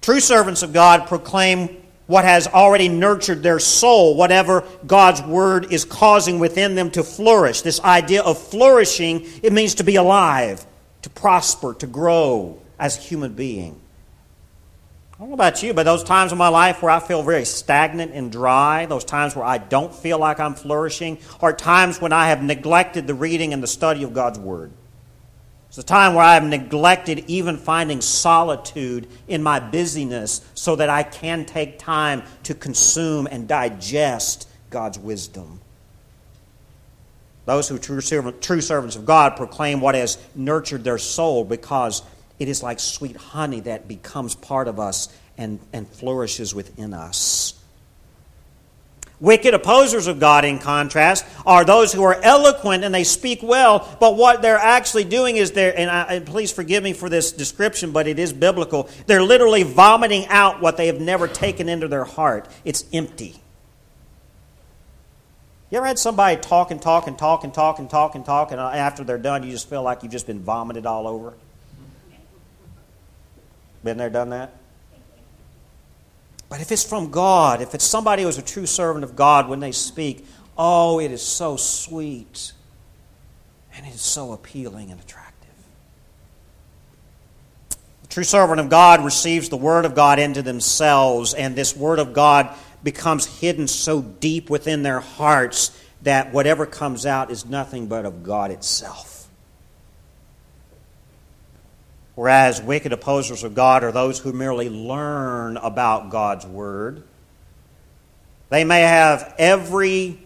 True 0.00 0.20
servants 0.20 0.62
of 0.62 0.72
God 0.72 1.06
proclaim 1.06 1.82
what 2.06 2.24
has 2.24 2.46
already 2.46 2.88
nurtured 2.88 3.42
their 3.42 3.58
soul, 3.58 4.16
whatever 4.16 4.64
God's 4.86 5.22
word 5.22 5.72
is 5.72 5.84
causing 5.84 6.38
within 6.38 6.74
them 6.74 6.90
to 6.90 7.02
flourish. 7.02 7.62
This 7.62 7.80
idea 7.80 8.22
of 8.22 8.38
flourishing, 8.38 9.26
it 9.42 9.52
means 9.52 9.76
to 9.76 9.84
be 9.84 9.96
alive, 9.96 10.66
to 11.02 11.10
prosper, 11.10 11.74
to 11.74 11.86
grow 11.86 12.60
as 12.78 12.98
a 12.98 13.00
human 13.00 13.32
being. 13.32 13.80
Don't 15.24 15.30
know 15.30 15.34
about 15.36 15.62
you, 15.62 15.72
but 15.72 15.84
those 15.84 16.04
times 16.04 16.32
in 16.32 16.36
my 16.36 16.48
life 16.48 16.82
where 16.82 16.90
I 16.90 17.00
feel 17.00 17.22
very 17.22 17.46
stagnant 17.46 18.12
and 18.12 18.30
dry, 18.30 18.84
those 18.84 19.06
times 19.06 19.34
where 19.34 19.46
I 19.46 19.56
don't 19.56 19.94
feel 19.94 20.18
like 20.18 20.38
I'm 20.38 20.52
flourishing, 20.52 21.16
are 21.40 21.54
times 21.54 21.98
when 21.98 22.12
I 22.12 22.26
have 22.26 22.42
neglected 22.42 23.06
the 23.06 23.14
reading 23.14 23.54
and 23.54 23.62
the 23.62 23.66
study 23.66 24.02
of 24.02 24.12
God's 24.12 24.38
Word. 24.38 24.70
It's 25.70 25.78
a 25.78 25.82
time 25.82 26.12
where 26.12 26.22
I 26.22 26.34
have 26.34 26.44
neglected 26.44 27.24
even 27.26 27.56
finding 27.56 28.02
solitude 28.02 29.08
in 29.26 29.42
my 29.42 29.60
busyness 29.60 30.42
so 30.52 30.76
that 30.76 30.90
I 30.90 31.02
can 31.04 31.46
take 31.46 31.78
time 31.78 32.22
to 32.42 32.52
consume 32.52 33.26
and 33.26 33.48
digest 33.48 34.46
God's 34.68 34.98
wisdom. 34.98 35.58
Those 37.46 37.70
who 37.70 37.76
are 37.76 38.32
true 38.32 38.60
servants 38.60 38.96
of 38.96 39.06
God 39.06 39.36
proclaim 39.36 39.80
what 39.80 39.94
has 39.94 40.18
nurtured 40.34 40.84
their 40.84 40.98
soul 40.98 41.44
because 41.44 42.02
it 42.38 42.48
is 42.48 42.62
like 42.62 42.80
sweet 42.80 43.16
honey 43.16 43.60
that 43.60 43.86
becomes 43.88 44.34
part 44.34 44.68
of 44.68 44.80
us 44.80 45.08
and, 45.38 45.60
and 45.72 45.88
flourishes 45.88 46.54
within 46.54 46.94
us. 46.94 47.54
Wicked 49.20 49.54
opposers 49.54 50.06
of 50.08 50.18
God, 50.18 50.44
in 50.44 50.58
contrast, 50.58 51.24
are 51.46 51.64
those 51.64 51.92
who 51.92 52.02
are 52.02 52.20
eloquent 52.22 52.84
and 52.84 52.92
they 52.92 53.04
speak 53.04 53.42
well, 53.42 53.96
but 54.00 54.16
what 54.16 54.42
they're 54.42 54.58
actually 54.58 55.04
doing 55.04 55.36
is 55.36 55.52
they're, 55.52 55.76
and, 55.78 55.88
I, 55.88 56.02
and 56.16 56.26
please 56.26 56.52
forgive 56.52 56.82
me 56.82 56.92
for 56.92 57.08
this 57.08 57.30
description, 57.30 57.92
but 57.92 58.08
it 58.08 58.18
is 58.18 58.32
biblical. 58.32 58.88
They're 59.06 59.22
literally 59.22 59.62
vomiting 59.62 60.26
out 60.26 60.60
what 60.60 60.76
they 60.76 60.88
have 60.88 61.00
never 61.00 61.28
taken 61.28 61.68
into 61.68 61.86
their 61.86 62.04
heart. 62.04 62.48
It's 62.64 62.84
empty. 62.92 63.36
You 65.70 65.78
ever 65.78 65.86
had 65.86 65.98
somebody 65.98 66.40
talk 66.40 66.70
and 66.70 66.82
talk 66.82 67.06
and 67.06 67.16
talk 67.16 67.44
and 67.44 67.54
talk 67.54 67.78
and 67.78 67.88
talk 67.88 68.14
and 68.16 68.24
talk, 68.24 68.50
and 68.50 68.60
after 68.60 69.04
they're 69.04 69.16
done, 69.16 69.44
you 69.44 69.52
just 69.52 69.70
feel 69.70 69.82
like 69.82 70.02
you've 70.02 70.12
just 70.12 70.26
been 70.26 70.40
vomited 70.40 70.86
all 70.86 71.06
over? 71.06 71.34
Been 73.84 73.98
there, 73.98 74.10
done 74.10 74.30
that? 74.30 74.54
But 76.48 76.60
if 76.60 76.72
it's 76.72 76.84
from 76.84 77.10
God, 77.10 77.60
if 77.60 77.74
it's 77.74 77.84
somebody 77.84 78.22
who's 78.22 78.38
a 78.38 78.42
true 78.42 78.66
servant 78.66 79.04
of 79.04 79.14
God 79.14 79.48
when 79.48 79.60
they 79.60 79.72
speak, 79.72 80.26
oh, 80.56 81.00
it 81.00 81.10
is 81.10 81.22
so 81.22 81.56
sweet 81.56 82.52
and 83.76 83.86
it 83.86 83.94
is 83.94 84.00
so 84.00 84.32
appealing 84.32 84.90
and 84.90 85.00
attractive. 85.00 85.50
The 88.02 88.08
true 88.08 88.24
servant 88.24 88.60
of 88.60 88.70
God 88.70 89.04
receives 89.04 89.48
the 89.48 89.56
Word 89.56 89.84
of 89.84 89.94
God 89.94 90.18
into 90.18 90.42
themselves, 90.42 91.34
and 91.34 91.56
this 91.56 91.76
Word 91.76 91.98
of 91.98 92.12
God 92.12 92.54
becomes 92.82 93.26
hidden 93.40 93.66
so 93.66 94.00
deep 94.00 94.48
within 94.48 94.82
their 94.82 95.00
hearts 95.00 95.78
that 96.02 96.32
whatever 96.32 96.66
comes 96.66 97.04
out 97.04 97.30
is 97.30 97.44
nothing 97.44 97.88
but 97.88 98.04
of 98.04 98.22
God 98.22 98.50
itself. 98.50 99.13
Whereas 102.14 102.62
wicked 102.62 102.92
opposers 102.92 103.42
of 103.42 103.54
God 103.54 103.82
are 103.82 103.92
those 103.92 104.20
who 104.20 104.32
merely 104.32 104.68
learn 104.68 105.56
about 105.56 106.10
God's 106.10 106.46
Word. 106.46 107.02
They 108.50 108.64
may 108.64 108.82
have 108.82 109.34
every 109.36 110.20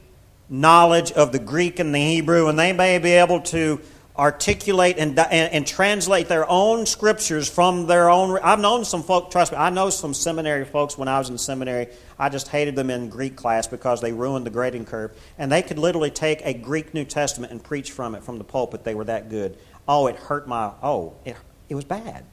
knowledge 0.51 1.13
of 1.13 1.33
the 1.33 1.39
Greek 1.39 1.79
and 1.79 1.95
the 1.95 1.99
Hebrew, 1.99 2.49
and 2.49 2.59
they 2.59 2.73
may 2.73 2.99
be 2.99 3.13
able 3.13 3.41
to 3.41 3.81
articulate 4.19 4.99
and, 4.99 5.17
and, 5.19 5.53
and, 5.53 5.67
translate 5.67 6.27
their 6.27 6.49
own 6.51 6.87
scriptures 6.87 7.49
from 7.49 7.87
their 7.87 8.11
own. 8.11 8.37
I've 8.43 8.59
known 8.59 8.85
some 8.85 9.05
folk, 9.05 9.31
trust 9.31 9.53
me, 9.53 9.59
I 9.59 9.71
know 9.71 9.91
some 9.91 10.13
seminary 10.13 10.65
folks 10.65 10.99
when 10.99 11.07
I 11.07 11.21
was 11.21 11.31
in 11.31 11.39
seminary. 11.39 11.87
I 12.19 12.29
just 12.29 12.49
hated 12.49 12.75
them 12.75 12.91
in 12.91 13.11
Greek 13.11 13.37
class 13.37 13.69
because 13.69 14.01
they 14.01 14.13
ruined 14.13 14.45
the 14.45 14.51
grading 14.51 14.87
curve. 14.87 15.13
And 15.39 15.53
they 15.53 15.63
could 15.63 15.79
literally 15.79 16.11
take 16.11 16.45
a 16.45 16.53
Greek 16.53 16.95
New 16.95 17.05
Testament 17.05 17.53
and 17.53 17.63
preach 17.63 17.93
from 17.93 18.17
it 18.17 18.25
from 18.25 18.39
the 18.39 18.45
pulpit. 18.45 18.83
They 18.83 18.97
were 18.97 19.05
that 19.05 19.31
good. 19.31 19.57
Oh, 19.87 20.09
it 20.09 20.17
hurt 20.17 20.49
my, 20.49 20.73
oh, 20.83 21.15
it 21.25 21.37
it 21.69 21.75
was 21.75 21.85
bad. 21.85 22.25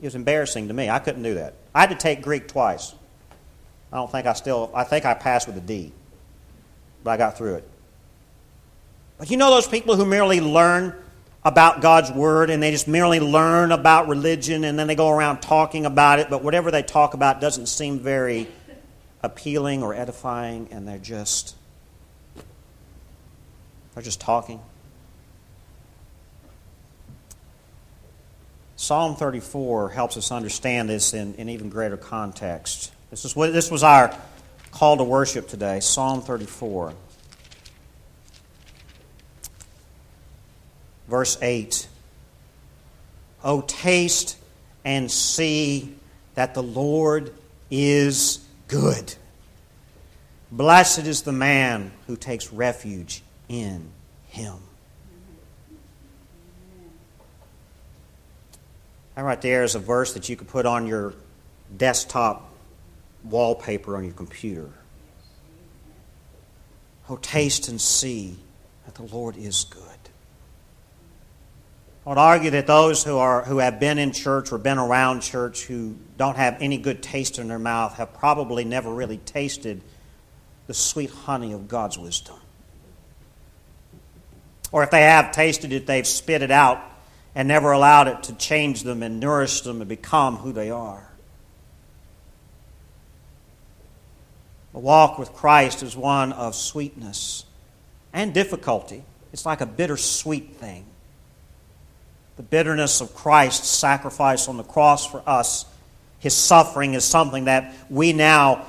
It 0.00 0.04
was 0.04 0.14
embarrassing 0.14 0.68
to 0.68 0.74
me. 0.74 0.90
I 0.90 0.98
couldn't 0.98 1.22
do 1.22 1.34
that. 1.34 1.54
I 1.74 1.80
had 1.80 1.90
to 1.90 1.96
take 1.96 2.22
Greek 2.22 2.48
twice. 2.48 2.94
I 3.92 3.96
don't 3.96 4.10
think 4.10 4.26
I 4.26 4.32
still, 4.32 4.70
I 4.74 4.84
think 4.84 5.04
I 5.04 5.14
passed 5.14 5.46
with 5.46 5.56
a 5.56 5.60
D, 5.60 5.92
but 7.04 7.10
I 7.10 7.16
got 7.16 7.36
through 7.36 7.56
it. 7.56 7.68
But 9.18 9.30
you 9.30 9.36
know 9.36 9.50
those 9.50 9.68
people 9.68 9.96
who 9.96 10.04
merely 10.04 10.40
learn 10.40 10.94
about 11.44 11.80
God's 11.80 12.10
Word 12.10 12.50
and 12.50 12.62
they 12.62 12.70
just 12.70 12.88
merely 12.88 13.20
learn 13.20 13.70
about 13.70 14.08
religion 14.08 14.64
and 14.64 14.78
then 14.78 14.86
they 14.86 14.94
go 14.94 15.10
around 15.10 15.40
talking 15.40 15.86
about 15.86 16.18
it, 16.18 16.30
but 16.30 16.42
whatever 16.42 16.70
they 16.70 16.82
talk 16.82 17.14
about 17.14 17.40
doesn't 17.40 17.66
seem 17.66 17.98
very 17.98 18.48
appealing 19.22 19.82
or 19.82 19.94
edifying 19.94 20.68
and 20.70 20.88
they're 20.88 20.98
just, 20.98 21.54
they're 23.94 24.02
just 24.02 24.20
talking. 24.20 24.60
Psalm 28.82 29.14
34 29.14 29.90
helps 29.90 30.16
us 30.16 30.32
understand 30.32 30.88
this 30.88 31.14
in, 31.14 31.36
in 31.36 31.48
even 31.48 31.68
greater 31.68 31.96
context. 31.96 32.90
This, 33.10 33.24
is 33.24 33.36
what, 33.36 33.52
this 33.52 33.70
was 33.70 33.84
our 33.84 34.12
call 34.72 34.96
to 34.96 35.04
worship 35.04 35.46
today 35.46 35.78
Psalm 35.78 36.20
34, 36.20 36.92
verse 41.06 41.38
8. 41.40 41.86
Oh, 43.44 43.60
taste 43.60 44.36
and 44.84 45.08
see 45.08 45.94
that 46.34 46.54
the 46.54 46.62
Lord 46.64 47.32
is 47.70 48.44
good. 48.66 49.14
Blessed 50.50 51.06
is 51.06 51.22
the 51.22 51.30
man 51.30 51.92
who 52.08 52.16
takes 52.16 52.52
refuge 52.52 53.22
in 53.48 53.92
him. 54.26 54.56
That 59.14 59.22
right 59.22 59.40
there 59.40 59.62
is 59.62 59.74
a 59.74 59.78
verse 59.78 60.14
that 60.14 60.28
you 60.28 60.36
could 60.36 60.48
put 60.48 60.66
on 60.66 60.86
your 60.86 61.14
desktop 61.76 62.50
wallpaper 63.24 63.96
on 63.96 64.04
your 64.04 64.14
computer. 64.14 64.70
Oh, 67.08 67.16
taste 67.16 67.68
and 67.68 67.80
see 67.80 68.38
that 68.86 68.94
the 68.94 69.02
Lord 69.02 69.36
is 69.36 69.64
good. 69.64 69.82
I 72.04 72.08
would 72.08 72.18
argue 72.18 72.50
that 72.50 72.66
those 72.66 73.04
who, 73.04 73.18
are, 73.18 73.42
who 73.42 73.58
have 73.58 73.78
been 73.78 73.98
in 73.98 74.12
church 74.12 74.50
or 74.50 74.58
been 74.58 74.78
around 74.78 75.20
church 75.20 75.64
who 75.64 75.96
don't 76.16 76.36
have 76.36 76.56
any 76.60 76.78
good 76.78 77.02
taste 77.02 77.38
in 77.38 77.46
their 77.48 77.60
mouth 77.60 77.94
have 77.94 78.14
probably 78.14 78.64
never 78.64 78.92
really 78.92 79.18
tasted 79.18 79.82
the 80.66 80.74
sweet 80.74 81.10
honey 81.10 81.52
of 81.52 81.68
God's 81.68 81.98
wisdom. 81.98 82.36
Or 84.72 84.82
if 84.82 84.90
they 84.90 85.02
have 85.02 85.32
tasted 85.32 85.72
it, 85.72 85.86
they've 85.86 86.06
spit 86.06 86.42
it 86.42 86.50
out 86.50 86.82
and 87.34 87.48
never 87.48 87.72
allowed 87.72 88.08
it 88.08 88.22
to 88.24 88.34
change 88.34 88.82
them 88.82 89.02
and 89.02 89.20
nourish 89.20 89.62
them 89.62 89.80
and 89.80 89.88
become 89.88 90.36
who 90.36 90.52
they 90.52 90.70
are. 90.70 91.08
The 94.72 94.78
walk 94.78 95.18
with 95.18 95.32
Christ 95.32 95.82
is 95.82 95.96
one 95.96 96.32
of 96.32 96.54
sweetness 96.54 97.44
and 98.12 98.32
difficulty. 98.32 99.04
It's 99.32 99.46
like 99.46 99.60
a 99.60 99.66
bittersweet 99.66 100.56
thing. 100.56 100.84
The 102.36 102.42
bitterness 102.42 103.00
of 103.00 103.14
Christ's 103.14 103.68
sacrifice 103.68 104.48
on 104.48 104.56
the 104.56 104.62
cross 104.64 105.06
for 105.06 105.22
us, 105.26 105.66
his 106.18 106.34
suffering, 106.34 106.94
is 106.94 107.04
something 107.04 107.44
that 107.44 107.74
we 107.90 108.12
now 108.12 108.64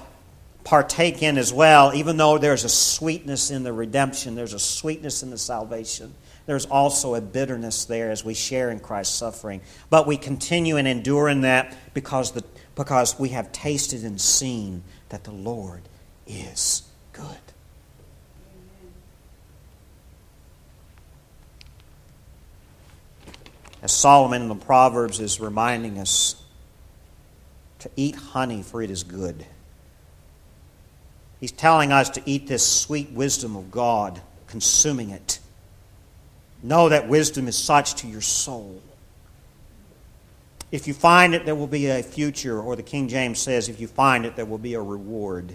partake 0.63 1.21
in 1.23 1.37
as 1.37 1.53
well, 1.53 1.93
even 1.93 2.17
though 2.17 2.37
there's 2.37 2.63
a 2.63 2.69
sweetness 2.69 3.51
in 3.51 3.63
the 3.63 3.73
redemption, 3.73 4.35
there's 4.35 4.53
a 4.53 4.59
sweetness 4.59 5.23
in 5.23 5.29
the 5.29 5.37
salvation. 5.37 6.13
There's 6.45 6.65
also 6.65 7.15
a 7.15 7.21
bitterness 7.21 7.85
there 7.85 8.11
as 8.11 8.25
we 8.25 8.33
share 8.33 8.69
in 8.69 8.79
Christ's 8.79 9.15
suffering. 9.15 9.61
But 9.89 10.05
we 10.07 10.17
continue 10.17 10.77
and 10.77 10.87
endure 10.87 11.29
in 11.29 11.41
that 11.41 11.75
because, 11.93 12.31
the, 12.33 12.43
because 12.75 13.17
we 13.17 13.29
have 13.29 13.51
tasted 13.51 14.03
and 14.03 14.19
seen 14.19 14.83
that 15.09 15.23
the 15.23 15.31
Lord 15.31 15.81
is 16.27 16.83
good. 17.13 17.37
As 23.81 23.91
Solomon 23.91 24.43
in 24.43 24.47
the 24.47 24.55
Proverbs 24.55 25.19
is 25.19 25.39
reminding 25.39 25.97
us 25.97 26.41
to 27.79 27.89
eat 27.97 28.15
honey, 28.15 28.63
for 28.63 28.81
it 28.81 28.89
is 28.89 29.03
good. 29.03 29.45
He's 31.41 31.51
telling 31.51 31.91
us 31.91 32.09
to 32.11 32.21
eat 32.25 32.47
this 32.47 32.65
sweet 32.65 33.11
wisdom 33.11 33.57
of 33.57 33.71
God, 33.71 34.21
consuming 34.47 35.09
it. 35.09 35.39
Know 36.63 36.87
that 36.89 37.09
wisdom 37.09 37.49
is 37.49 37.57
such 37.57 37.95
to 37.95 38.07
your 38.07 38.21
soul. 38.21 38.81
If 40.71 40.87
you 40.87 40.93
find 40.93 41.35
it, 41.35 41.45
there 41.45 41.55
will 41.55 41.67
be 41.67 41.87
a 41.87 42.01
future, 42.01 42.59
or 42.59 42.75
the 42.77 42.81
King 42.81 43.09
James 43.09 43.39
says, 43.39 43.69
if 43.69 43.79
you 43.79 43.87
find 43.87 44.25
it, 44.25 44.37
there 44.37 44.45
will 44.45 44.57
be 44.57 44.73
a 44.73 44.81
reward, 44.81 45.53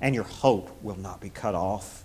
and 0.00 0.14
your 0.14 0.24
hope 0.24 0.82
will 0.82 0.98
not 0.98 1.20
be 1.20 1.28
cut 1.28 1.54
off. 1.54 2.02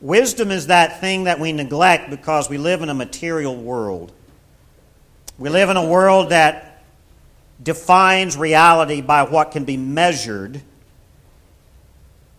Wisdom 0.00 0.50
is 0.50 0.66
that 0.66 1.00
thing 1.00 1.24
that 1.24 1.38
we 1.38 1.52
neglect 1.52 2.10
because 2.10 2.50
we 2.50 2.58
live 2.58 2.82
in 2.82 2.88
a 2.88 2.94
material 2.94 3.54
world. 3.54 4.10
We 5.38 5.50
live 5.50 5.68
in 5.68 5.76
a 5.76 5.86
world 5.86 6.30
that 6.30 6.82
defines 7.62 8.36
reality 8.36 9.00
by 9.02 9.22
what 9.22 9.52
can 9.52 9.64
be 9.64 9.76
measured 9.76 10.62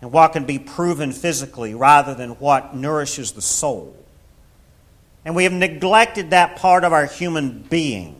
and 0.03 0.11
what 0.11 0.33
can 0.33 0.43
be 0.43 0.59
proven 0.59 1.13
physically 1.13 1.73
rather 1.73 2.13
than 2.13 2.31
what 2.31 2.75
nourishes 2.75 3.31
the 3.31 3.41
soul. 3.41 3.95
And 5.23 5.33
we 5.33 5.45
have 5.45 5.53
neglected 5.53 6.31
that 6.31 6.57
part 6.57 6.83
of 6.83 6.91
our 6.91 7.05
human 7.05 7.59
being. 7.69 8.19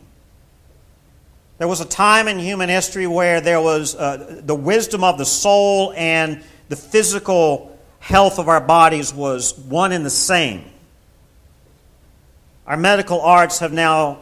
There 1.58 1.68
was 1.68 1.82
a 1.82 1.84
time 1.84 2.26
in 2.26 2.38
human 2.38 2.70
history 2.70 3.06
where 3.06 3.42
there 3.42 3.60
was 3.60 3.94
uh, 3.94 4.40
the 4.42 4.54
wisdom 4.54 5.04
of 5.04 5.18
the 5.18 5.26
soul 5.26 5.92
and 5.94 6.42
the 6.70 6.76
physical 6.76 7.78
health 7.98 8.38
of 8.38 8.48
our 8.48 8.62
bodies 8.62 9.12
was 9.12 9.54
one 9.58 9.92
and 9.92 10.06
the 10.06 10.10
same. 10.10 10.64
Our 12.66 12.78
medical 12.78 13.20
arts 13.20 13.58
have 13.58 13.74
now 13.74 14.20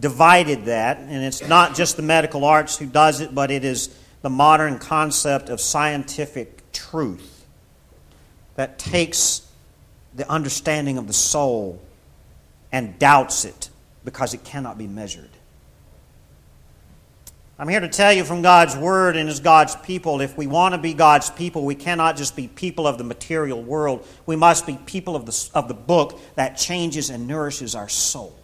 divided 0.00 0.64
that, 0.64 0.98
and 0.98 1.22
it's 1.22 1.46
not 1.46 1.76
just 1.76 1.96
the 1.96 2.02
medical 2.02 2.44
arts 2.44 2.76
who 2.76 2.86
does 2.86 3.20
it, 3.20 3.32
but 3.32 3.52
it 3.52 3.64
is 3.64 3.96
the 4.22 4.30
modern 4.30 4.80
concept 4.80 5.48
of 5.48 5.60
scientific 5.60 6.63
truth 6.74 7.46
that 8.56 8.78
takes 8.78 9.48
the 10.14 10.28
understanding 10.30 10.98
of 10.98 11.06
the 11.06 11.12
soul 11.12 11.80
and 12.70 12.98
doubts 12.98 13.44
it 13.44 13.70
because 14.04 14.34
it 14.34 14.44
cannot 14.44 14.76
be 14.76 14.86
measured. 14.86 15.30
I'm 17.56 17.68
here 17.68 17.80
to 17.80 17.88
tell 17.88 18.12
you 18.12 18.24
from 18.24 18.42
God's 18.42 18.76
Word 18.76 19.16
and 19.16 19.28
as 19.28 19.38
God's 19.38 19.76
people, 19.76 20.20
if 20.20 20.36
we 20.36 20.48
want 20.48 20.74
to 20.74 20.78
be 20.78 20.92
God's 20.92 21.30
people, 21.30 21.64
we 21.64 21.76
cannot 21.76 22.16
just 22.16 22.34
be 22.34 22.48
people 22.48 22.86
of 22.86 22.98
the 22.98 23.04
material 23.04 23.62
world. 23.62 24.06
We 24.26 24.34
must 24.34 24.66
be 24.66 24.76
people 24.86 25.14
of 25.14 25.24
the, 25.24 25.50
of 25.54 25.68
the 25.68 25.74
book 25.74 26.20
that 26.34 26.56
changes 26.56 27.10
and 27.10 27.28
nourishes 27.28 27.76
our 27.76 27.88
soul. 27.88 28.36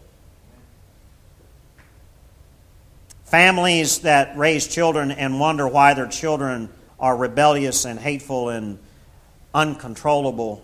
Families 3.25 4.01
that 4.01 4.37
raise 4.37 4.69
children 4.69 5.11
and 5.11 5.41
wonder 5.41 5.67
why 5.67 5.95
their 5.95 6.09
children 6.09 6.69
are 7.01 7.17
rebellious 7.17 7.85
and 7.85 7.99
hateful 7.99 8.51
and 8.51 8.79
uncontrollable 9.55 10.63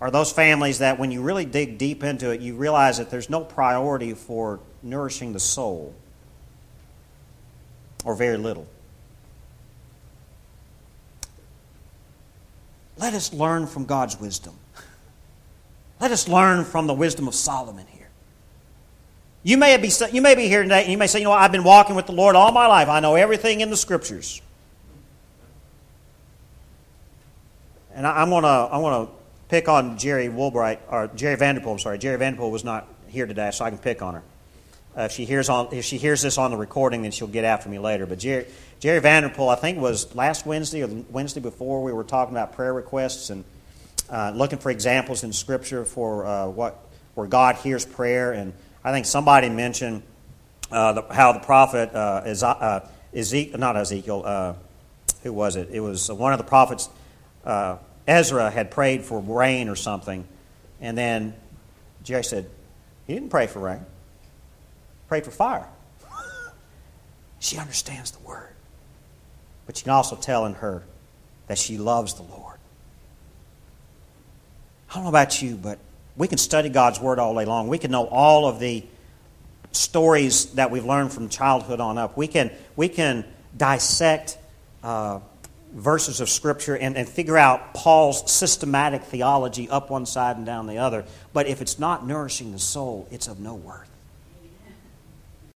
are 0.00 0.10
those 0.10 0.30
families 0.30 0.80
that, 0.80 0.98
when 0.98 1.10
you 1.10 1.22
really 1.22 1.46
dig 1.46 1.78
deep 1.78 2.04
into 2.04 2.30
it, 2.30 2.40
you 2.40 2.54
realize 2.54 2.98
that 2.98 3.08
there's 3.08 3.30
no 3.30 3.40
priority 3.40 4.12
for 4.12 4.60
nourishing 4.82 5.32
the 5.32 5.40
soul 5.40 5.94
or 8.04 8.14
very 8.14 8.36
little. 8.36 8.66
Let 12.98 13.14
us 13.14 13.32
learn 13.32 13.66
from 13.66 13.86
God's 13.86 14.20
wisdom. 14.20 14.54
Let 15.98 16.10
us 16.10 16.28
learn 16.28 16.64
from 16.64 16.86
the 16.86 16.94
wisdom 16.94 17.26
of 17.26 17.34
Solomon 17.34 17.86
here. 17.90 18.08
You 19.42 19.56
may 19.56 19.76
be, 19.78 19.90
you 20.12 20.20
may 20.20 20.34
be 20.34 20.46
here 20.48 20.62
today 20.62 20.82
and 20.82 20.92
you 20.92 20.98
may 20.98 21.06
say, 21.06 21.20
you 21.20 21.24
know, 21.24 21.32
I've 21.32 21.52
been 21.52 21.64
walking 21.64 21.94
with 21.94 22.06
the 22.06 22.12
Lord 22.12 22.36
all 22.36 22.52
my 22.52 22.66
life. 22.66 22.88
I 22.88 23.00
know 23.00 23.14
everything 23.14 23.60
in 23.60 23.70
the 23.70 23.76
scriptures. 23.76 24.42
And 27.96 28.06
I, 28.06 28.22
am 28.22 28.28
going 28.28 28.42
to 28.42 28.48
I'm 28.48 28.82
gonna 28.82 29.08
pick 29.48 29.70
on 29.70 29.96
Jerry 29.96 30.28
Woolbright, 30.28 30.80
or 30.90 31.08
Jerry 31.16 31.36
Vanderpool, 31.36 31.72
I'm 31.72 31.78
sorry. 31.78 31.96
Jerry 31.96 32.18
Vanderpool 32.18 32.50
was 32.50 32.62
not 32.62 32.86
here 33.08 33.26
today, 33.26 33.50
so 33.52 33.64
I 33.64 33.70
can 33.70 33.78
pick 33.78 34.02
on 34.02 34.14
her. 34.14 34.22
Uh, 34.94 35.02
if 35.02 35.12
she 35.12 35.24
hears 35.24 35.48
on 35.48 35.68
if 35.72 35.84
she 35.84 35.96
hears 35.96 36.20
this 36.20 36.36
on 36.36 36.50
the 36.50 36.58
recording, 36.58 37.02
then 37.02 37.10
she'll 37.10 37.26
get 37.26 37.44
after 37.44 37.70
me 37.70 37.78
later. 37.78 38.04
But 38.04 38.18
Jerry, 38.18 38.46
Jerry 38.80 39.00
Vanderpool, 39.00 39.48
I 39.48 39.54
think 39.54 39.78
was 39.78 40.14
last 40.14 40.44
Wednesday 40.44 40.82
or 40.82 40.88
the 40.88 41.04
Wednesday 41.10 41.40
before, 41.40 41.82
we 41.82 41.92
were 41.92 42.04
talking 42.04 42.34
about 42.34 42.52
prayer 42.52 42.74
requests 42.74 43.30
and 43.30 43.44
uh, 44.10 44.30
looking 44.34 44.58
for 44.58 44.70
examples 44.70 45.24
in 45.24 45.32
Scripture 45.32 45.86
for 45.86 46.26
uh, 46.26 46.48
what 46.48 46.78
where 47.14 47.26
God 47.26 47.56
hears 47.56 47.86
prayer. 47.86 48.32
And 48.32 48.52
I 48.84 48.92
think 48.92 49.06
somebody 49.06 49.48
mentioned 49.48 50.02
uh, 50.70 50.92
the, 50.92 51.02
how 51.14 51.32
the 51.32 51.40
prophet 51.40 51.94
uh, 51.94 52.22
uh, 52.44 52.80
Ezekiel, 53.14 53.58
not 53.58 53.74
Ezekiel, 53.74 54.56
who 55.22 55.32
was 55.32 55.56
it? 55.56 55.70
It 55.72 55.80
was 55.80 56.12
one 56.12 56.34
of 56.34 56.38
the 56.38 56.44
prophets. 56.44 56.90
Ezra 58.06 58.50
had 58.50 58.70
prayed 58.70 59.04
for 59.04 59.20
rain 59.20 59.68
or 59.68 59.76
something, 59.76 60.26
and 60.80 60.96
then 60.96 61.34
Jerry 62.02 62.24
said, 62.24 62.48
"He 63.06 63.14
didn't 63.14 63.30
pray 63.30 63.46
for 63.46 63.60
rain." 63.60 63.84
Pray 65.08 65.20
for 65.20 65.30
fire. 65.30 65.68
she 67.38 67.58
understands 67.58 68.10
the 68.10 68.18
word. 68.20 68.48
But 69.66 69.78
you 69.78 69.84
can 69.84 69.92
also 69.92 70.16
tell 70.16 70.46
in 70.46 70.54
her 70.54 70.82
that 71.46 71.58
she 71.58 71.78
loves 71.78 72.14
the 72.14 72.22
Lord. 72.22 72.58
I 74.90 74.94
don't 74.94 75.04
know 75.04 75.08
about 75.08 75.42
you, 75.42 75.56
but 75.56 75.78
we 76.16 76.28
can 76.28 76.38
study 76.38 76.68
God's 76.68 77.00
word 77.00 77.18
all 77.18 77.34
day 77.34 77.44
long. 77.44 77.68
We 77.68 77.78
can 77.78 77.90
know 77.90 78.06
all 78.06 78.46
of 78.46 78.58
the 78.58 78.84
stories 79.72 80.46
that 80.54 80.70
we've 80.70 80.84
learned 80.84 81.12
from 81.12 81.28
childhood 81.28 81.80
on 81.80 81.98
up. 81.98 82.16
We 82.16 82.26
can, 82.26 82.50
we 82.76 82.88
can 82.88 83.24
dissect 83.56 84.38
uh, 84.82 85.20
verses 85.76 86.20
of 86.20 86.28
Scripture 86.30 86.76
and, 86.76 86.96
and 86.96 87.08
figure 87.08 87.36
out 87.36 87.74
Paul's 87.74 88.30
systematic 88.32 89.02
theology 89.02 89.68
up 89.68 89.90
one 89.90 90.06
side 90.06 90.36
and 90.36 90.46
down 90.46 90.66
the 90.66 90.78
other. 90.78 91.04
But 91.32 91.46
if 91.46 91.60
it's 91.60 91.78
not 91.78 92.06
nourishing 92.06 92.52
the 92.52 92.58
soul, 92.58 93.06
it's 93.10 93.28
of 93.28 93.38
no 93.38 93.54
worth. 93.54 93.85